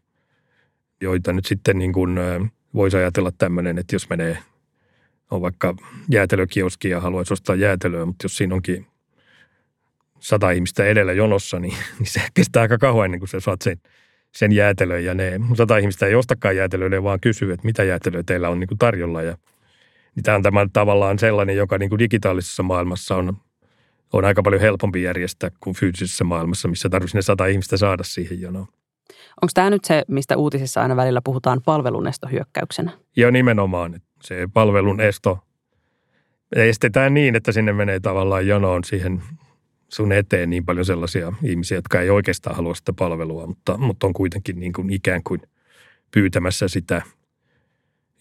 joita 1.02 1.34
nyt 1.34 1.46
sitten 1.46 1.78
niin 1.78 1.94
kuin 1.94 2.20
voisi 2.74 2.98
ajatella 2.98 3.32
tämmöinen, 3.38 3.78
että 3.78 3.96
jos 3.96 4.10
menee, 4.10 4.38
on 5.32 5.42
vaikka 5.42 5.76
jäätelökioski 6.10 6.90
ja 6.90 7.02
haluaisi 7.02 7.34
ostaa 7.34 7.56
jäätelöä, 7.56 8.06
mutta 8.06 8.26
jos 8.26 8.38
siinä 8.38 8.56
onkin 8.56 8.88
sata 10.20 10.52
ihmistä 10.52 10.86
edellä 10.86 11.14
jonossa, 11.14 11.60
niin, 11.60 11.76
niin 12.00 12.08
se 12.08 12.22
kestää 12.34 12.62
aika 12.62 12.78
kauan 12.78 13.06
ennen 13.06 13.20
kuin 13.20 13.30
sä 13.30 13.40
saat 13.40 13.62
sen, 13.62 13.78
sen 14.32 14.52
jäätelön. 14.52 15.06
Ja 15.06 15.14
ne 15.14 15.40
sata 15.58 15.78
ihmistä 15.78 16.06
ei 16.06 16.16
ostakaan 16.16 16.56
jäätelöä, 16.56 16.90
ne 16.90 17.04
vaan 17.04 17.20
kysyy, 17.20 17.52
että 17.52 17.66
mitä 17.66 17.84
jäätelöä 17.84 18.24
teillä 18.24 18.50
on 18.50 18.60
niin 18.60 18.68
kuin 18.68 18.78
tarjolla. 18.78 19.22
Ja, 19.22 19.38
niin 20.18 20.24
tämä 20.24 20.36
on 20.36 20.44
tämä 20.44 20.68
tavallaan 20.74 21.20
sellainen, 21.20 21.56
joka 21.56 21.78
niin 21.78 21.90
kuin 21.90 22.00
digitaalisessa 22.00 22.64
maailmassa 22.64 23.16
on, 23.16 23.38
on 24.14 24.26
aika 24.26 24.44
paljon 24.44 24.62
helpompi 24.62 25.04
järjestää 25.04 25.50
kuin 25.60 25.76
fyysisessä 25.76 26.24
maailmassa, 26.24 26.68
missä 26.68 26.90
tarvitsisi 26.90 27.18
ne 27.18 27.22
sata 27.22 27.46
ihmistä 27.46 27.78
saada 27.78 28.04
siihen 28.04 28.42
jonoon. 28.42 28.68
Onko 29.42 29.52
tämä 29.54 29.70
nyt 29.70 29.86
se, 29.86 30.04
mistä 30.08 30.38
uutisissa 30.38 30.82
aina 30.82 30.96
välillä 30.96 31.22
puhutaan 31.24 31.62
palvelunestohyökkäyksenä? 31.66 32.92
Joo, 33.16 33.32
nimenomaan. 33.32 34.02
Se 34.22 34.48
palvelun 34.54 35.02
esto 35.02 35.40
estetään 36.56 37.14
niin, 37.14 37.36
että 37.36 37.52
sinne 37.52 37.74
menee 37.74 38.00
tavallaan 38.00 38.48
jonoon 38.48 38.84
siihen 38.84 39.22
sun 39.90 40.12
eteen 40.12 40.50
niin 40.50 40.66
paljon 40.66 40.86
sellaisia 40.86 41.34
ihmisiä, 41.44 41.78
jotka 41.78 42.02
ei 42.02 42.10
oikeastaan 42.10 42.56
halua 42.56 42.76
sitä 42.76 42.94
palvelua, 42.94 43.48
mutta, 43.48 43.78
mutta 43.78 44.08
on 44.08 44.14
kuitenkin 44.14 44.60
niin 44.60 44.74
kuin 44.74 44.90
ikään 44.90 45.24
kuin 45.24 45.42
pyytämässä 46.12 46.68
sitä. 46.68 47.02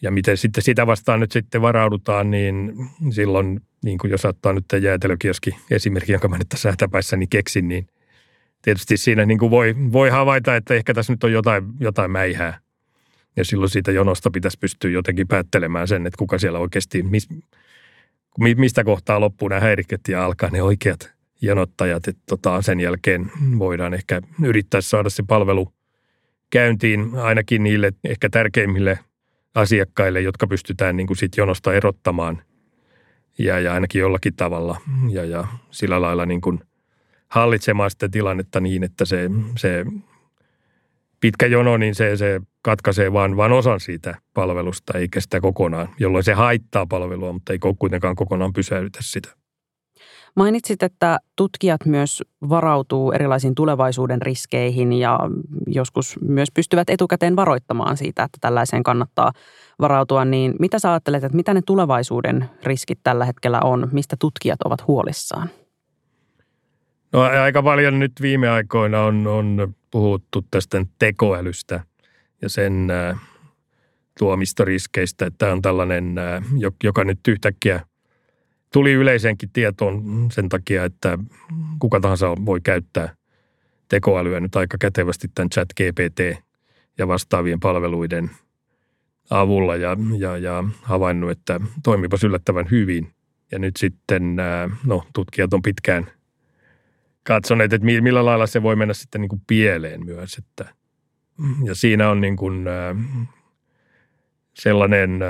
Ja 0.03 0.11
miten 0.11 0.37
sitten 0.37 0.63
sitä 0.63 0.87
vastaan 0.87 1.21
nyt 1.21 1.33
sitten 1.33 1.63
varaudutaan, 1.63 2.31
niin 2.31 2.73
silloin, 3.11 3.61
niin 3.85 3.99
kuin 3.99 4.11
jos 4.11 4.25
ottaa 4.25 4.53
nyt 4.53 4.65
tämä 4.69 4.81
jäätelökioski 4.81 5.51
esimerkki, 5.71 6.13
jonka 6.13 6.29
mä 6.29 6.39
nyt 6.39 6.49
tässä 6.49 6.71
hätäpäissäni 6.71 7.27
keksin, 7.27 7.69
niin 7.69 7.87
tietysti 8.63 8.97
siinä 8.97 9.27
niin 9.27 9.39
kuin 9.39 9.51
voi, 9.51 9.75
voi 9.93 10.11
havaita, 10.11 10.57
että 10.57 10.75
ehkä 10.75 10.95
tässä 10.95 11.13
nyt 11.13 11.25
on 11.25 11.33
jotain, 11.33 11.65
jotain 11.81 12.11
mäihää. 12.11 12.61
Ja 13.37 13.45
silloin 13.45 13.71
siitä 13.71 13.93
jonosta 13.93 14.31
pitäisi 14.31 14.59
pystyä 14.61 14.91
jotenkin 14.91 15.29
päättelemään 15.29 15.89
sen, 15.89 16.07
että 16.07 16.19
kuka 16.19 16.39
siellä 16.39 16.59
oikeasti, 16.59 17.03
mis, 17.03 17.29
mistä 18.39 18.85
kohtaa 18.85 19.21
loppuu 19.21 19.49
nämä 19.49 19.61
häiriköt 19.61 20.01
ja 20.09 20.25
alkaa 20.25 20.51
ne 20.51 20.63
oikeat 20.63 21.13
janottajat. 21.43 22.09
Että 22.09 22.23
tota, 22.29 22.63
sen 22.63 22.81
jälkeen 22.81 23.31
voidaan 23.59 23.95
ehkä 23.95 24.23
yrittää 24.43 24.81
saada 24.81 25.11
se 25.11 25.23
palvelu 25.29 25.73
käyntiin 26.51 27.15
ainakin 27.15 27.63
niille 27.63 27.93
ehkä 28.05 28.29
tärkeimmille 28.29 28.99
asiakkaille, 29.57 30.21
jotka 30.21 30.47
pystytään 30.47 30.97
niin 30.97 31.07
kuin 31.07 31.17
sit 31.17 31.37
jonosta 31.37 31.75
erottamaan 31.75 32.43
ja, 33.39 33.61
ja 33.61 33.75
ainakin 33.75 34.01
jollakin 34.01 34.37
tavalla 34.37 34.81
ja, 35.11 35.25
ja 35.25 35.47
sillä 35.71 36.01
lailla 36.03 36.27
niin 36.27 36.41
kuin 36.41 36.61
hallitsemaan 37.29 37.91
sitä 37.91 38.09
tilannetta 38.09 38.61
niin, 38.61 38.85
että 38.85 39.05
se, 39.05 39.31
se 39.59 39.85
pitkä 41.21 41.47
jono, 41.47 41.77
niin 41.77 41.95
se, 41.95 42.17
se 42.17 42.41
katkaisee 42.63 43.13
vain, 43.13 43.37
vain 43.37 43.53
osan 43.53 43.81
siitä 43.81 44.15
palvelusta, 44.35 44.99
eikä 44.99 45.21
sitä 45.21 45.41
kokonaan, 45.41 45.89
jolloin 45.99 46.25
se 46.25 46.33
haittaa 46.33 46.87
palvelua, 46.87 47.33
mutta 47.33 47.53
ei 47.53 47.59
kuitenkaan 47.79 48.17
kokonaan 48.17 48.53
pysäytä 48.53 48.99
sitä. 49.03 49.46
Mainitsit, 50.37 50.83
että 50.83 51.19
tutkijat 51.37 51.87
myös 51.87 52.23
varautuu 52.49 53.13
erilaisiin 53.13 53.55
tulevaisuuden 53.55 54.23
riskeihin 54.23 54.93
ja 54.93 55.19
joskus 55.67 56.19
myös 56.21 56.49
pystyvät 56.55 56.91
etukäteen 56.91 57.37
varoittamaan 57.37 57.97
siitä, 57.97 58.23
että 58.23 58.39
tällaiseen 58.41 58.83
kannattaa 58.83 59.33
varautua. 59.81 60.25
Niin 60.25 60.55
mitä 60.59 60.79
sä 60.79 60.91
ajattelet, 60.91 61.25
että 61.25 61.37
mitä 61.37 61.55
ne 61.55 61.63
tulevaisuuden 61.67 62.51
riskit 62.63 62.99
tällä 63.03 63.25
hetkellä 63.25 63.61
on? 63.61 63.89
Mistä 63.93 64.17
tutkijat 64.19 64.63
ovat 64.65 64.87
huolissaan? 64.87 65.51
No 67.13 67.21
aika 67.21 67.63
paljon 67.63 67.99
nyt 67.99 68.13
viime 68.21 68.49
aikoina 68.49 69.03
on, 69.03 69.27
on 69.27 69.75
puhuttu 69.91 70.45
tästä 70.51 70.87
tekoälystä 70.99 71.81
ja 72.43 72.49
sen 72.49 72.89
tuomista 74.19 74.65
riskeistä. 74.65 75.27
Että 75.27 75.53
on 75.53 75.63
tällainen, 75.63 76.15
joka 76.83 77.05
nyt 77.05 77.21
yhtäkkiä– 77.29 77.81
tuli 78.73 78.93
yleisenkin 78.93 79.51
tietoon 79.53 80.29
sen 80.33 80.49
takia, 80.49 80.85
että 80.85 81.19
kuka 81.79 82.01
tahansa 82.01 82.35
voi 82.47 82.61
käyttää 82.61 83.15
tekoälyä 83.89 84.41
nyt 84.41 84.57
aika 84.57 84.77
kätevästi 84.81 85.29
tämän 85.35 85.51
chat 85.51 85.69
GPT 85.77 86.43
ja 86.99 87.09
vastaavien 87.09 87.61
palveluiden 87.61 88.31
avulla 89.31 89.77
ja, 89.77 89.97
ja, 90.19 90.37
ja 90.37 90.65
havainnut, 90.83 91.31
että 91.31 91.61
toimipas 91.83 92.25
yllättävän 92.25 92.71
hyvin. 92.71 93.13
Ja 93.53 93.59
nyt 93.59 93.77
sitten 93.77 94.37
no, 94.85 95.05
tutkijat 95.15 95.55
on 95.55 95.63
pitkään 95.63 96.07
katsoneet, 97.23 97.73
että 97.73 97.87
millä 97.87 98.25
lailla 98.25 98.47
se 98.47 98.63
voi 98.63 98.77
mennä 98.77 98.95
sitten 98.95 99.21
niin 99.21 99.29
kuin 99.29 99.43
pieleen 99.47 100.05
myös. 100.05 100.39
Että, 100.39 100.75
ja 101.65 101.75
siinä 101.75 102.11
on 102.11 102.21
niin 102.21 102.37
kuin 102.37 102.65
sellainen 104.55 105.21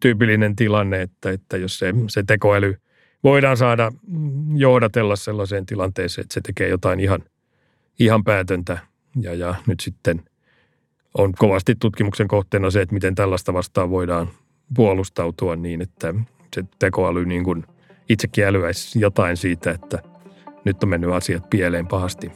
tyypillinen 0.00 0.56
tilanne, 0.56 1.02
että, 1.02 1.30
että 1.30 1.56
jos 1.56 1.78
se, 1.78 1.94
se 2.08 2.22
tekoäly 2.26 2.76
voidaan 3.24 3.56
saada 3.56 3.92
johdatella 4.54 5.16
sellaiseen 5.16 5.66
tilanteeseen, 5.66 6.22
että 6.22 6.34
se 6.34 6.40
tekee 6.40 6.68
jotain 6.68 7.00
ihan, 7.00 7.20
ihan 7.98 8.24
päätöntä 8.24 8.78
ja, 9.20 9.34
ja 9.34 9.54
nyt 9.66 9.80
sitten 9.80 10.22
on 11.18 11.32
kovasti 11.38 11.74
tutkimuksen 11.80 12.28
kohteena 12.28 12.70
se, 12.70 12.80
että 12.80 12.94
miten 12.94 13.14
tällaista 13.14 13.52
vastaan 13.52 13.90
voidaan 13.90 14.28
puolustautua 14.74 15.56
niin, 15.56 15.82
että 15.82 16.14
se 16.54 16.64
tekoäly 16.78 17.26
niin 17.26 17.44
kuin 17.44 17.64
itsekin 18.08 18.44
älyäisi 18.44 19.00
jotain 19.00 19.36
siitä, 19.36 19.70
että 19.70 20.02
nyt 20.64 20.82
on 20.82 20.88
mennyt 20.88 21.10
asiat 21.10 21.50
pieleen 21.50 21.86
pahasti. 21.86 22.32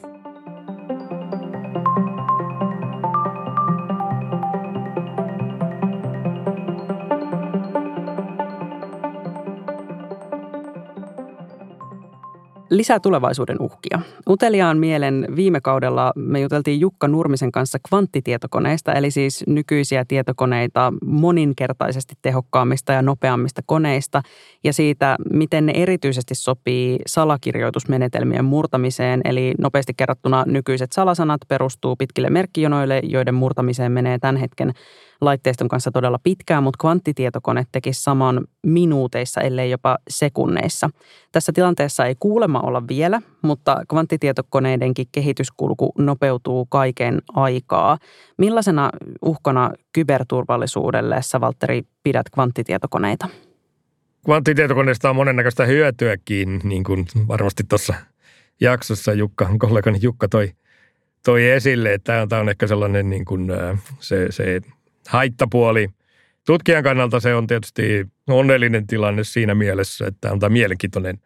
Lisää 12.77 13.01
tulevaisuuden 13.01 13.57
uhkia. 13.61 14.01
Uteliaan 14.29 14.79
mielen 14.79 15.27
viime 15.37 15.61
kaudella 15.61 16.13
me 16.17 16.41
juteltiin 16.41 16.81
Jukka 16.81 17.09
Nurmisen 17.09 17.53
kanssa 17.53 17.79
kvanttitietokoneista, 17.89 18.93
eli 18.93 19.11
siis 19.11 19.45
nykyisiä 19.47 20.05
tietokoneita 20.09 20.93
moninkertaisesti 21.05 22.15
tehokkaammista 22.23 22.93
ja 22.93 23.03
nopeammista 23.03 23.63
koneista 23.67 24.23
ja 24.65 24.73
siitä, 24.73 25.17
miten 25.33 25.67
ne 25.67 25.73
erityisesti 25.77 26.35
sopii 26.35 26.99
salakirjoitusmenetelmien 27.07 28.45
murtamiseen, 28.45 29.21
eli 29.25 29.55
nopeasti 29.59 29.95
kerrottuna 29.97 30.45
nykyiset 30.47 30.93
salasanat 30.93 31.41
perustuu 31.49 31.97
pitkille 31.97 32.31
merkkijonoille, 32.31 33.01
joiden 33.05 33.35
murtamiseen 33.35 33.93
menee 33.93 34.19
tämän 34.19 34.37
hetken 34.37 34.73
laitteiston 35.21 35.69
kanssa 35.69 35.91
todella 35.91 36.19
pitkään, 36.23 36.63
mutta 36.63 36.79
kvanttitietokone 36.81 37.65
tekisi 37.73 38.03
saman 38.03 38.45
minuuteissa, 38.67 39.41
ellei 39.41 39.71
jopa 39.71 39.99
sekunneissa. 40.09 40.91
Tässä 41.33 41.53
tilanteessa 41.53 42.07
ei 42.07 42.15
kuulema 42.19 42.61
olla 42.61 42.83
vielä, 42.89 43.21
mutta 43.43 43.77
kvanttitietokoneidenkin 43.91 45.07
kehityskulku 45.13 45.93
nopeutuu 45.99 46.67
kaiken 46.67 47.23
aikaa. 47.35 47.99
Millaisena 48.39 48.91
uhkana 49.23 49.71
kyberturvallisuudelle 49.93 51.23
sä, 51.23 51.41
Valtteri, 51.41 51.83
pidät 52.03 52.31
kvanttitietokoneita? 52.31 53.29
Kvanttitietokoneista 54.25 55.11
on 55.11 55.17
monennäköistä 55.17 55.65
hyötyäkin, 55.65 56.61
niin 56.65 56.85
kuin 56.85 57.07
varmasti 57.29 57.63
tuossa 57.69 57.95
jaksossa 58.61 59.13
Jukka, 59.13 59.51
kollegani 59.59 59.99
Jukka 60.03 60.29
toi, 60.29 60.51
toi 61.25 61.51
esille, 61.51 61.93
että 61.93 62.27
tämä 62.29 62.41
on 62.41 62.49
ehkä 62.49 62.67
sellainen 62.67 63.11
niin 63.11 63.25
kuin 63.25 63.47
se, 64.01 64.27
se 64.31 64.61
haittapuoli. 65.09 65.89
Tutkijan 66.47 66.85
kannalta 66.85 67.21
se 67.21 67.35
on 67.35 67.47
tietysti 67.47 68.07
onnellinen 68.29 68.87
tilanne 68.87 69.25
siinä 69.25 69.55
mielessä, 69.55 70.07
että 70.07 70.33
on 70.33 70.41
tämä 70.41 70.51
mielenkiintoinen 70.51 71.19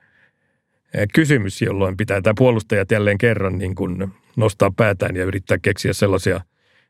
kysymys, 1.15 1.63
jolloin 1.63 1.97
pitää 1.97 2.23
tämä 2.23 2.35
puolustajat 2.39 2.91
jälleen 2.91 3.19
kerran 3.19 3.59
niin 3.59 3.75
kuin 3.75 4.09
nostaa 4.37 4.73
päätään 4.77 5.17
ja 5.17 5.25
yrittää 5.25 5.59
keksiä 5.63 5.93
sellaisia 5.93 6.41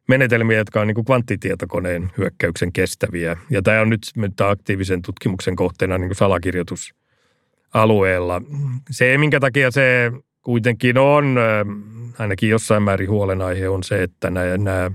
menetelmiä, 0.08 0.58
jotka 0.58 0.80
on 0.80 0.86
niin 0.86 0.94
kuin 0.94 1.04
kvanttitietokoneen 1.04 2.10
hyökkäyksen 2.18 2.72
kestäviä. 2.72 3.36
Ja 3.50 3.62
tämä 3.62 3.80
on 3.80 3.90
nyt, 3.90 4.00
aktiivisen 4.46 5.02
tutkimuksen 5.02 5.56
kohteena 5.56 5.98
niin 5.98 6.08
kuin 6.08 6.16
salakirjoitusalueella. 6.16 8.42
Se, 8.90 9.18
minkä 9.18 9.40
takia 9.40 9.70
se 9.70 10.12
kuitenkin 10.42 10.98
on, 10.98 11.38
ainakin 12.18 12.48
jossain 12.48 12.82
määrin 12.82 13.10
huolenaihe, 13.10 13.68
on 13.68 13.82
se, 13.82 14.02
että 14.02 14.30
nämä, 14.30 14.56
nämä 14.56 14.90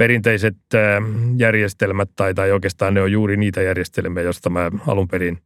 perinteiset 0.00 0.56
järjestelmät, 1.36 2.10
tai, 2.16 2.34
tai 2.34 2.52
oikeastaan 2.52 2.94
ne 2.94 3.02
on 3.02 3.12
juuri 3.12 3.36
niitä 3.36 3.62
järjestelmiä, 3.62 4.22
joista 4.22 4.50
mä 4.50 4.70
alun 4.86 5.08
perin 5.08 5.38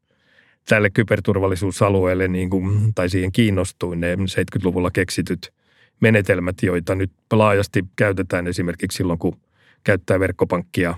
tälle 0.68 0.90
kyberturvallisuusalueelle 0.90 2.28
niin 2.28 2.50
kuin, 2.50 2.94
tai 2.94 3.08
siihen 3.08 3.32
kiinnostuin, 3.32 4.00
ne 4.00 4.14
70-luvulla 4.14 4.90
keksityt 4.90 5.52
menetelmät, 6.00 6.62
joita 6.62 6.94
nyt 6.94 7.12
laajasti 7.32 7.84
käytetään 7.96 8.46
esimerkiksi 8.46 8.96
silloin, 8.96 9.18
kun 9.18 9.36
käyttää 9.84 10.20
verkkopankkia 10.20 10.94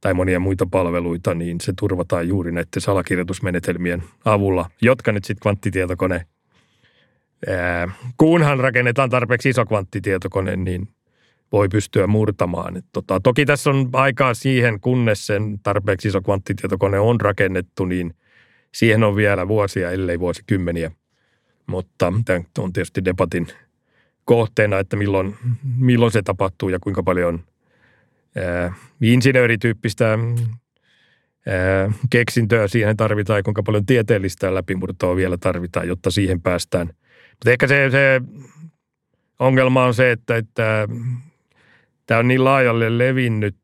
tai 0.00 0.14
monia 0.14 0.40
muita 0.40 0.66
palveluita, 0.66 1.34
niin 1.34 1.60
se 1.60 1.72
turvataan 1.78 2.28
juuri 2.28 2.52
näiden 2.52 2.82
salakirjoitusmenetelmien 2.82 4.02
avulla, 4.24 4.70
jotka 4.82 5.12
nyt 5.12 5.24
sitten 5.24 5.42
kvanttitietokone, 5.42 6.26
ää, 7.48 7.88
kunhan 8.16 8.60
rakennetaan 8.60 9.10
tarpeeksi 9.10 9.48
iso 9.48 9.66
kvanttitietokone, 9.66 10.56
niin 10.56 10.88
voi 11.52 11.68
pystyä 11.68 12.06
murtamaan. 12.06 12.76
Et 12.76 12.84
tota, 12.92 13.20
toki 13.20 13.46
tässä 13.46 13.70
on 13.70 13.90
aikaa 13.92 14.34
siihen, 14.34 14.80
kunnes 14.80 15.26
sen 15.26 15.58
tarpeeksi 15.62 16.08
iso 16.08 16.22
kvanttitietokone 16.22 16.98
on 16.98 17.20
rakennettu, 17.20 17.84
niin 17.84 18.14
siihen 18.74 19.04
on 19.04 19.16
vielä 19.16 19.48
vuosia, 19.48 19.90
ellei 19.90 20.20
vuosikymmeniä. 20.20 20.90
Mutta 21.66 22.12
tämä 22.24 22.40
on 22.58 22.72
tietysti 22.72 23.04
debatin 23.04 23.46
kohteena, 24.24 24.78
että 24.78 24.96
milloin, 24.96 25.36
milloin 25.78 26.12
se 26.12 26.22
tapahtuu 26.22 26.68
ja 26.68 26.78
kuinka 26.80 27.02
paljon 27.02 27.40
ää, 28.36 28.74
insinöörityyppistä 29.00 30.08
ää, 30.08 31.92
keksintöä 32.10 32.68
siihen 32.68 32.96
tarvitaan 32.96 33.38
ja 33.38 33.42
kuinka 33.42 33.62
paljon 33.62 33.86
tieteellistä 33.86 34.54
läpimurtoa 34.54 35.16
vielä 35.16 35.36
tarvitaan, 35.36 35.88
jotta 35.88 36.10
siihen 36.10 36.40
päästään. 36.40 36.86
Mutta 37.30 37.50
ehkä 37.50 37.66
se, 37.66 37.90
se 37.90 38.20
ongelma 39.38 39.84
on 39.84 39.94
se, 39.94 40.10
että, 40.10 40.36
että 40.36 40.88
tämä 42.12 42.20
on 42.20 42.28
niin 42.28 42.44
laajalle 42.44 42.98
levinnyt 42.98 43.56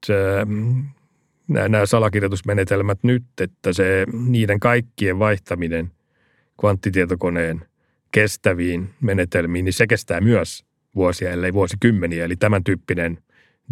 nämä, 1.49 1.69
nämä 1.69 1.87
salakirjoitusmenetelmät 1.87 2.99
nyt, 3.03 3.25
että 3.41 3.73
se 3.73 4.07
niiden 4.13 4.61
kaikkien 4.61 5.19
vaihtaminen 5.19 5.93
kvanttitietokoneen 6.61 7.65
kestäviin 8.13 8.91
menetelmiin, 9.01 9.65
niin 9.65 9.73
se 9.73 9.87
kestää 9.87 10.21
myös 10.21 10.65
vuosia, 10.95 11.31
ellei 11.31 11.53
vuosikymmeniä. 11.53 12.25
Eli 12.25 12.37
tämän 12.37 12.65
tyyppinen 12.65 13.19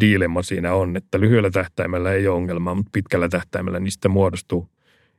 diilemma 0.00 0.42
siinä 0.42 0.74
on, 0.74 0.96
että 0.96 1.20
lyhyellä 1.20 1.50
tähtäimellä 1.50 2.12
ei 2.12 2.28
ole 2.28 2.36
ongelmaa, 2.36 2.74
mutta 2.74 2.90
pitkällä 2.92 3.28
tähtäimellä 3.28 3.80
niistä 3.80 4.08
muodostuu 4.08 4.68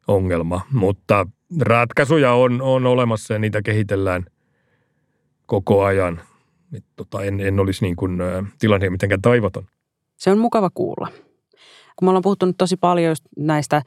ongelma. 0.08 0.62
Mutta 0.72 1.28
ratkaisuja 1.62 2.34
on, 2.34 2.62
on 2.62 2.86
olemassa 2.86 3.34
ja 3.34 3.40
niitä 3.40 3.62
kehitellään 3.62 4.26
koko 5.46 5.84
ajan. 5.84 6.22
Et 6.74 6.86
tota, 6.96 7.24
en, 7.24 7.40
en 7.40 7.60
olisi 7.60 7.86
niin 7.86 7.96
kuin, 7.96 8.20
tilanne 8.60 8.90
mitenkään 8.90 9.22
toivoton. 9.22 9.68
Se 10.18 10.32
on 10.32 10.38
mukava 10.38 10.70
kuulla. 10.70 11.08
Kun 11.96 12.06
me 12.06 12.10
ollaan 12.10 12.22
puhuttu 12.22 12.46
nyt 12.46 12.58
tosi 12.58 12.78
paljon 12.78 13.10
just 13.10 13.26
näistä 13.38 13.82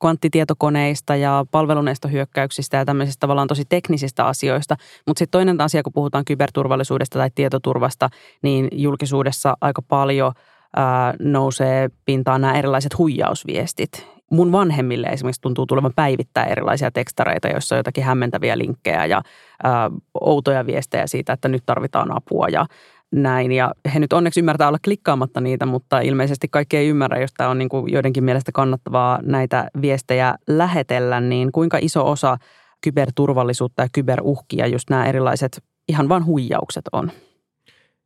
kvanttitietokoneista 0.00 1.16
ja 1.16 1.46
palveluneistohyökkäyksistä 1.50 2.76
ja 2.76 2.84
tämmöisistä 2.84 3.20
tavallaan 3.20 3.48
tosi 3.48 3.64
teknisistä 3.68 4.24
asioista. 4.24 4.76
Mutta 5.06 5.18
sitten 5.18 5.38
toinen 5.38 5.60
asia, 5.60 5.82
kun 5.82 5.92
puhutaan 5.92 6.24
kyberturvallisuudesta 6.24 7.18
tai 7.18 7.30
tietoturvasta, 7.34 8.08
niin 8.42 8.68
julkisuudessa 8.72 9.56
aika 9.60 9.82
paljon 9.82 10.32
ää, 10.76 11.14
nousee 11.20 11.88
pintaan 12.04 12.40
nämä 12.40 12.58
erilaiset 12.58 12.98
huijausviestit. 12.98 14.17
Mun 14.30 14.52
vanhemmille 14.52 15.06
esimerkiksi 15.06 15.40
tuntuu 15.40 15.66
tulevan 15.66 15.92
päivittää 15.96 16.46
erilaisia 16.46 16.90
tekstareita, 16.90 17.48
joissa 17.48 17.74
on 17.74 17.78
jotakin 17.78 18.04
hämmentäviä 18.04 18.58
linkkejä 18.58 19.06
ja 19.06 19.22
ää, 19.62 19.90
outoja 20.20 20.66
viestejä 20.66 21.06
siitä, 21.06 21.32
että 21.32 21.48
nyt 21.48 21.62
tarvitaan 21.66 22.16
apua 22.16 22.48
ja 22.48 22.66
näin. 23.12 23.52
Ja 23.52 23.74
he 23.94 23.98
nyt 24.00 24.12
onneksi 24.12 24.40
ymmärtää 24.40 24.68
olla 24.68 24.78
klikkaamatta 24.84 25.40
niitä, 25.40 25.66
mutta 25.66 26.00
ilmeisesti 26.00 26.48
kaikki 26.50 26.76
ei 26.76 26.88
ymmärrä, 26.88 27.20
jos 27.20 27.34
tämä 27.36 27.50
on 27.50 27.58
niin 27.58 27.68
kuin 27.68 27.92
joidenkin 27.92 28.24
mielestä 28.24 28.52
kannattavaa 28.52 29.18
näitä 29.22 29.68
viestejä 29.80 30.34
lähetellä, 30.46 31.20
niin 31.20 31.52
kuinka 31.52 31.78
iso 31.80 32.10
osa 32.10 32.36
kyberturvallisuutta 32.80 33.82
ja 33.82 33.88
kyberuhkia 33.92 34.66
just 34.66 34.90
nämä 34.90 35.06
erilaiset 35.06 35.62
ihan 35.88 36.08
vain 36.08 36.24
huijaukset 36.24 36.84
on? 36.92 37.10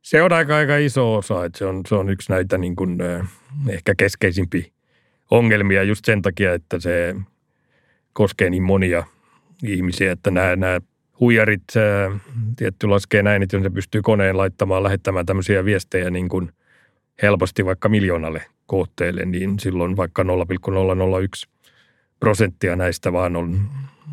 Se 0.01 0.21
on 0.21 0.33
aika, 0.33 0.55
aika 0.55 0.77
iso 0.77 1.15
osa, 1.15 1.45
että 1.45 1.57
se 1.57 1.65
on, 1.65 1.81
se 1.87 1.95
on 1.95 2.09
yksi 2.09 2.31
näitä 2.31 2.57
niin 2.57 2.75
kuin, 2.75 2.97
ehkä 3.69 3.93
keskeisimpiä 3.97 4.72
ongelmia 5.33 5.83
just 5.83 6.05
sen 6.05 6.21
takia, 6.21 6.53
että 6.53 6.79
se 6.79 7.15
koskee 8.13 8.49
niin 8.49 8.63
monia 8.63 9.03
ihmisiä, 9.63 10.11
että 10.11 10.31
nämä, 10.31 10.55
nämä 10.55 10.79
huijarit 11.19 11.63
tietty 12.55 12.87
laskee 12.87 13.23
näin, 13.23 13.43
että 13.43 13.61
se 13.61 13.69
pystyy 13.69 14.01
koneen 14.01 14.37
laittamaan, 14.37 14.83
lähettämään 14.83 15.25
tämmöisiä 15.25 15.65
viestejä 15.65 16.09
niin 16.09 16.29
kuin 16.29 16.51
helposti 17.21 17.65
vaikka 17.65 17.89
miljoonalle 17.89 18.45
kohteelle, 18.65 19.25
niin 19.25 19.59
silloin 19.59 19.97
vaikka 19.97 20.23
0,001 20.23 21.49
prosenttia 22.19 22.75
näistä 22.75 23.13
vaan 23.13 23.35
on, 23.35 23.69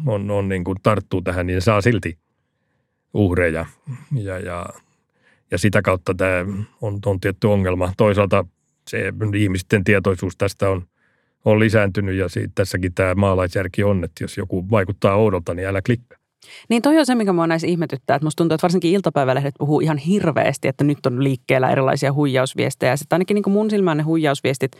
on, 0.07 0.31
on 0.31 0.49
niin 0.49 0.65
kuin 0.65 0.77
tarttuu 0.83 1.23
tähän, 1.23 1.47
niin 1.47 1.63
saa 1.63 1.81
silti 1.81 2.19
uhreja. 3.15 3.67
Ja, 4.13 4.39
ja, 4.39 4.67
ja 5.51 5.59
sitä 5.59 5.83
kautta 5.83 6.15
tämä 6.15 6.45
on, 6.81 6.99
on 7.07 7.21
tietty 7.21 7.47
ongelma. 7.47 7.93
Toisaalta 7.97 8.45
se 8.89 9.13
ihmisten 9.39 9.85
tietoisuus 9.85 10.37
tästä 10.37 10.71
on, 10.71 10.83
on 11.45 11.61
lisääntynyt 11.61 12.17
ja 12.17 12.29
siitä, 12.29 12.53
tässäkin 12.55 12.95
tämä 12.95 13.15
maalaisjärki 13.15 13.85
on, 13.85 14.05
että 14.05 14.25
jos 14.25 14.37
joku 14.37 14.71
vaikuttaa 14.71 15.15
oudolta, 15.15 15.55
niin 15.55 15.69
älä 15.69 15.83
klikkaa. 15.83 16.19
Niin 16.69 16.83
toi 16.83 16.99
on 16.99 17.07
se, 17.07 17.15
mikä 17.15 17.33
mua 17.33 17.47
näissä 17.47 17.67
ihmetyttää, 17.67 18.15
että 18.15 18.27
musta 18.27 18.37
tuntuu, 18.37 18.55
että 18.55 18.63
varsinkin 18.63 18.93
iltapäivälehdet 18.93 19.55
puhuu 19.59 19.81
ihan 19.81 19.99
hirveästi, 19.99 20.69
että 20.69 20.85
nyt 20.85 21.07
on 21.07 21.25
liikkeellä 21.25 21.71
erilaisia 21.71 22.13
huijausviestejä. 22.13 22.97
Sitten 22.97 23.17
ainakin 23.17 23.35
niin 23.35 23.53
mun 23.53 23.71
silmään 23.71 23.97
ne 23.97 24.03
huijausviestit 24.03 24.73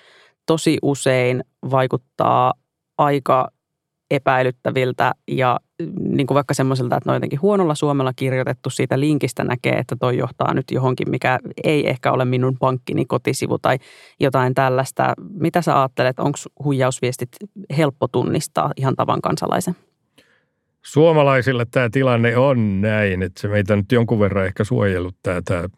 tosi 0.47 0.79
usein 0.83 1.45
vaikuttaa 1.71 2.55
aika 2.99 3.49
epäilyttäviltä 4.11 5.13
ja 5.29 5.61
niin 6.01 6.27
kuin 6.27 6.35
vaikka 6.35 6.55
semmoiselta, 6.55 6.97
että 6.97 7.09
ne 7.09 7.13
on 7.13 7.17
jotenkin 7.17 7.43
huonolla 7.43 7.75
suomella 7.75 8.13
kirjoitettu 8.17 8.71
siitä 8.71 9.01
linkistä 9.01 9.45
näkee, 9.45 9.79
että 9.79 9.97
toi 10.01 10.19
johtaa 10.19 10.55
nyt 10.55 10.71
johonkin, 10.71 11.11
mikä 11.11 11.39
ei 11.65 11.89
ehkä 11.91 12.13
ole 12.13 12.25
minun 12.25 12.57
pankkini 12.59 13.05
kotisivu 13.05 13.59
tai 13.59 13.79
jotain 14.21 14.55
tällaista. 14.55 15.15
Mitä 15.33 15.63
sä 15.63 15.81
ajattelet, 15.81 16.19
onko 16.19 16.39
huijausviestit 16.65 17.29
helppo 17.77 18.09
tunnistaa 18.09 18.73
ihan 18.77 18.97
tavan 18.97 19.21
kansalaisen? 19.21 19.77
Suomalaisille 20.83 21.67
tämä 21.71 21.89
tilanne 21.93 22.37
on 22.37 22.81
näin, 22.81 23.23
että 23.23 23.41
se 23.41 23.49
meitä 23.49 23.77
nyt 23.77 23.93
jonkun 23.93 24.21
verran 24.21 24.47
ehkä 24.47 24.65
suojellut 24.65 25.17
tämä, 25.23 25.43
tämä 25.45 25.69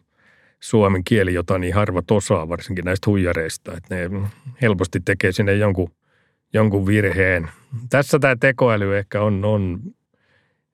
suomen 0.60 1.04
kieli, 1.04 1.34
jota 1.34 1.58
niin 1.58 1.74
harvat 1.74 2.10
osaa, 2.10 2.48
varsinkin 2.48 2.84
näistä 2.84 3.10
huijareista, 3.10 3.72
että 3.76 3.94
ne 3.94 4.10
helposti 4.62 5.00
tekee 5.00 5.32
sinne 5.32 5.54
jonkun, 5.54 5.90
jonkun 6.52 6.86
virheen. 6.86 7.48
Tässä 7.90 8.18
tämä 8.18 8.36
tekoäly 8.36 8.98
ehkä 8.98 9.22
on, 9.22 9.44
on 9.44 9.80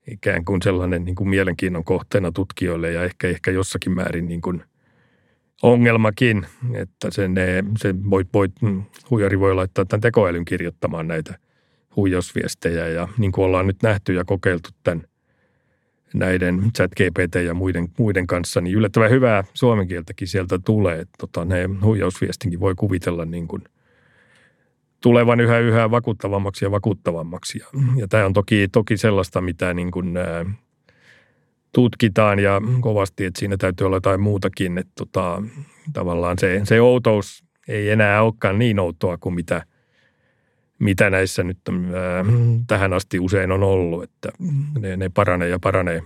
ikään 0.07 0.45
kuin 0.45 0.63
sellainen 0.63 1.05
niin 1.05 1.15
kuin 1.15 1.29
mielenkiinnon 1.29 1.85
kohteena 1.85 2.33
tutkijoille 2.33 2.93
ja 2.93 3.05
ehkä, 3.05 3.29
ehkä 3.29 3.51
jossakin 3.51 3.93
määrin 3.93 4.29
niin 4.29 4.41
kuin 4.41 4.63
ongelmakin, 5.63 6.47
että 6.75 7.11
sen, 7.11 7.35
se 7.79 7.95
voi, 8.11 8.25
voi, 8.35 8.49
huijari 9.11 9.41
voi 9.41 9.55
laittaa 9.55 9.85
tämän 9.85 10.01
tekoälyn 10.01 10.45
kirjoittamaan 10.45 11.09
näitä– 11.09 11.39
huijausviestejä 11.99 12.89
ja 12.89 13.09
niin 13.19 13.33
kuin 13.33 13.45
ollaan 13.45 13.67
nyt 13.67 13.83
nähty 13.83 14.15
ja 14.15 14.25
kokeiltu 14.25 14.71
tämän 14.85 15.05
näiden 16.15 16.63
chat 16.77 16.91
GPT 16.91 17.35
ja 17.47 17.55
muiden, 17.55 17.89
muiden 17.99 18.27
kanssa, 18.27 18.61
niin 18.61 18.77
yllättävän 18.77 19.11
hyvää 19.11 19.45
suomen 19.55 19.89
kieltäkin 19.89 20.29
sieltä 20.29 20.59
tulee. 20.65 21.05
Tota, 21.19 21.45
ne 21.45 21.69
huijausviestinkin 21.83 22.61
voi 22.61 22.75
kuvitella 22.75 23.25
niin 23.25 23.49
kuin 23.49 23.65
tulevan 25.03 25.41
yhä 25.41 25.59
yhä 25.59 25.91
vakuuttavammaksi 25.91 26.65
ja 26.65 26.71
vakuuttavammaksi. 26.71 27.59
Ja, 27.59 27.67
ja 27.97 28.09
tämä 28.09 28.27
on 28.27 28.33
toki, 28.33 28.69
toki 28.73 28.97
sellaista, 28.97 29.41
mitä 29.41 29.75
niin 29.75 29.91
kuin, 29.91 30.17
ää, 30.17 30.45
tutkitaan 31.73 32.39
ja 32.39 32.63
kovasti, 32.81 33.25
että 33.25 33.39
siinä 33.39 33.57
täytyy 33.57 33.87
olla 33.87 33.97
jotain 33.97 34.21
muutakin. 34.21 34.79
Että 34.79 34.93
tota, 34.99 35.43
tavallaan 35.93 36.39
se, 36.39 36.61
se 36.65 36.81
outous 36.81 37.45
ei 37.69 37.91
enää 37.91 38.23
olekaan 38.23 38.59
niin 38.59 38.79
outoa 38.79 39.19
kuin 39.19 39.35
mitä– 39.35 39.63
mitä 40.79 41.11
näissä 41.11 41.43
nyt 41.43 41.59
äh, 41.69 41.75
tähän 42.67 42.93
asti 42.93 43.21
usein 43.21 43.53
on 43.53 43.63
ollut, 43.63 44.03
että 44.03 44.29
ne, 44.79 44.97
ne 44.97 45.09
paranee 45.09 45.49
ja 45.49 45.59
paranee. 45.59 46.03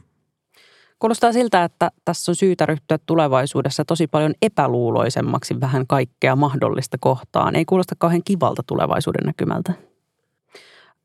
Kuulostaa 1.03 1.33
siltä, 1.33 1.65
että 1.65 1.91
tässä 2.05 2.33
on 2.33 2.37
syytä 2.37 2.67
ryhtyä 2.67 2.99
tulevaisuudessa 3.07 3.85
tosi 3.85 4.07
paljon 4.07 4.35
epäluuloisemmaksi 4.43 5.61
vähän 5.61 5.87
kaikkea 5.87 6.37
mahdollista 6.37 6.97
kohtaan. 7.01 7.57
Ei 7.57 7.65
kuulosta 7.65 7.95
kauhean 7.99 8.23
kivalta 8.25 8.63
tulevaisuuden 8.67 9.27
näkymältä. 9.27 9.73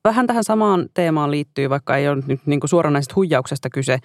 vähän 0.04 0.28
tähän 0.28 0.44
samaan 0.44 0.90
teemaan 0.94 1.32
liittyy, 1.32 1.70
vaikka 1.70 1.98
ei 1.98 2.08
ole 2.08 2.24
nyt 2.28 2.42
niin 2.46 2.60
kuin 2.60 2.70
suoranaisesta 2.70 3.16
huijauksesta 3.16 3.70
kyse, 3.70 4.00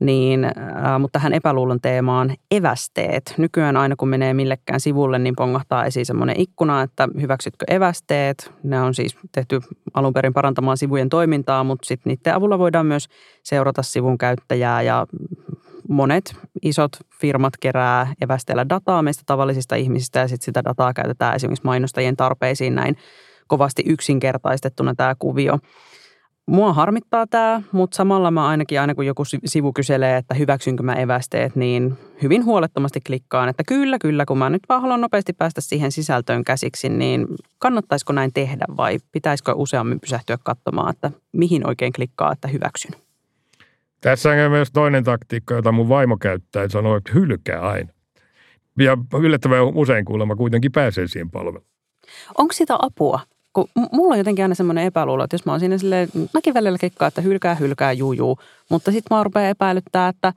niin, 0.00 0.44
äh, 0.44 0.52
mutta 1.00 1.18
tähän 1.18 1.32
epäluulon 1.32 1.80
teemaan 1.80 2.34
evästeet. 2.50 3.34
Nykyään 3.38 3.76
aina 3.76 3.96
kun 3.96 4.08
menee 4.08 4.34
millekään 4.34 4.80
sivulle, 4.80 5.18
niin 5.18 5.36
pongahtaa 5.36 5.84
esiin 5.84 6.06
semmoinen 6.06 6.40
ikkuna, 6.40 6.82
että 6.82 7.08
hyväksytkö 7.20 7.64
evästeet. 7.68 8.52
Ne 8.62 8.80
on 8.80 8.94
siis 8.94 9.16
tehty 9.32 9.60
alun 9.94 10.12
perin 10.12 10.32
parantamaan 10.32 10.76
sivujen 10.76 11.08
toimintaa, 11.08 11.64
mutta 11.64 11.86
sitten 11.86 12.10
niiden 12.10 12.34
avulla 12.34 12.58
voidaan 12.58 12.86
myös 12.86 13.08
seurata 13.42 13.82
sivun 13.82 14.18
käyttäjää 14.18 14.82
ja 14.82 15.06
monet 15.88 16.36
isot 16.62 16.92
firmat 17.20 17.56
kerää 17.60 18.14
evästeellä 18.20 18.68
dataa 18.68 19.02
meistä 19.02 19.22
tavallisista 19.26 19.74
ihmisistä 19.74 20.18
ja 20.18 20.28
sitten 20.28 20.44
sitä 20.44 20.64
dataa 20.64 20.92
käytetään 20.92 21.36
esimerkiksi 21.36 21.64
mainostajien 21.64 22.16
tarpeisiin 22.16 22.74
näin 22.74 22.96
kovasti 23.46 23.82
yksinkertaistettuna 23.86 24.94
tämä 24.94 25.14
kuvio. 25.18 25.58
Mua 26.46 26.72
harmittaa 26.72 27.26
tämä, 27.26 27.62
mutta 27.72 27.96
samalla 27.96 28.30
mä 28.30 28.48
ainakin 28.48 28.80
aina 28.80 28.94
kun 28.94 29.06
joku 29.06 29.22
sivu 29.44 29.72
kyselee, 29.72 30.16
että 30.16 30.34
hyväksynkö 30.34 30.82
mä 30.82 30.94
evästeet, 30.94 31.56
niin 31.56 31.98
hyvin 32.22 32.44
huolettomasti 32.44 33.00
klikkaan, 33.06 33.48
että 33.48 33.62
kyllä, 33.68 33.98
kyllä, 33.98 34.24
kun 34.26 34.38
mä 34.38 34.50
nyt 34.50 34.62
vaan 34.68 34.82
haluan 34.82 35.00
nopeasti 35.00 35.32
päästä 35.32 35.60
siihen 35.60 35.92
sisältöön 35.92 36.44
käsiksi, 36.44 36.88
niin 36.88 37.26
kannattaisiko 37.58 38.12
näin 38.12 38.32
tehdä 38.34 38.64
vai 38.76 38.98
pitäisikö 39.12 39.54
useammin 39.54 40.00
pysähtyä 40.00 40.38
katsomaan, 40.42 40.90
että 40.90 41.10
mihin 41.32 41.66
oikein 41.66 41.92
klikkaa, 41.92 42.32
että 42.32 42.48
hyväksyn? 42.48 42.92
Tässä 44.00 44.30
on 44.30 44.50
myös 44.50 44.72
toinen 44.72 45.04
taktiikka, 45.04 45.54
jota 45.54 45.72
mun 45.72 45.88
vaimo 45.88 46.16
käyttää, 46.16 46.62
että 46.62 46.72
sanoo, 46.72 46.96
että 46.96 47.12
hylkää 47.14 47.60
aina. 47.60 47.88
Ja 48.78 48.98
yllättävän 49.20 49.62
usein 49.62 50.04
kuulemma 50.04 50.36
kuitenkin 50.36 50.72
pääsee 50.72 51.06
siihen 51.06 51.30
palveluun. 51.30 51.64
Onko 52.38 52.52
sitä 52.52 52.76
apua? 52.78 53.20
Kun 53.56 53.68
mulla 53.92 54.12
on 54.12 54.18
jotenkin 54.18 54.44
aina 54.44 54.54
semmoinen 54.54 54.84
epäluulo, 54.84 55.24
että 55.24 55.34
jos 55.34 55.46
mä 55.46 55.52
oon 55.52 55.60
siinä 55.60 55.78
silleen, 55.78 56.08
mäkin 56.34 56.54
välillä 56.54 56.78
kekkaa, 56.78 57.08
että 57.08 57.20
hylkää, 57.20 57.54
hylkää, 57.54 57.92
juu, 57.92 58.12
juu. 58.12 58.38
Mutta 58.70 58.92
sitten 58.92 59.16
mä 59.16 59.24
rupean 59.24 59.50
epäilyttää, 59.50 60.08
että 60.08 60.32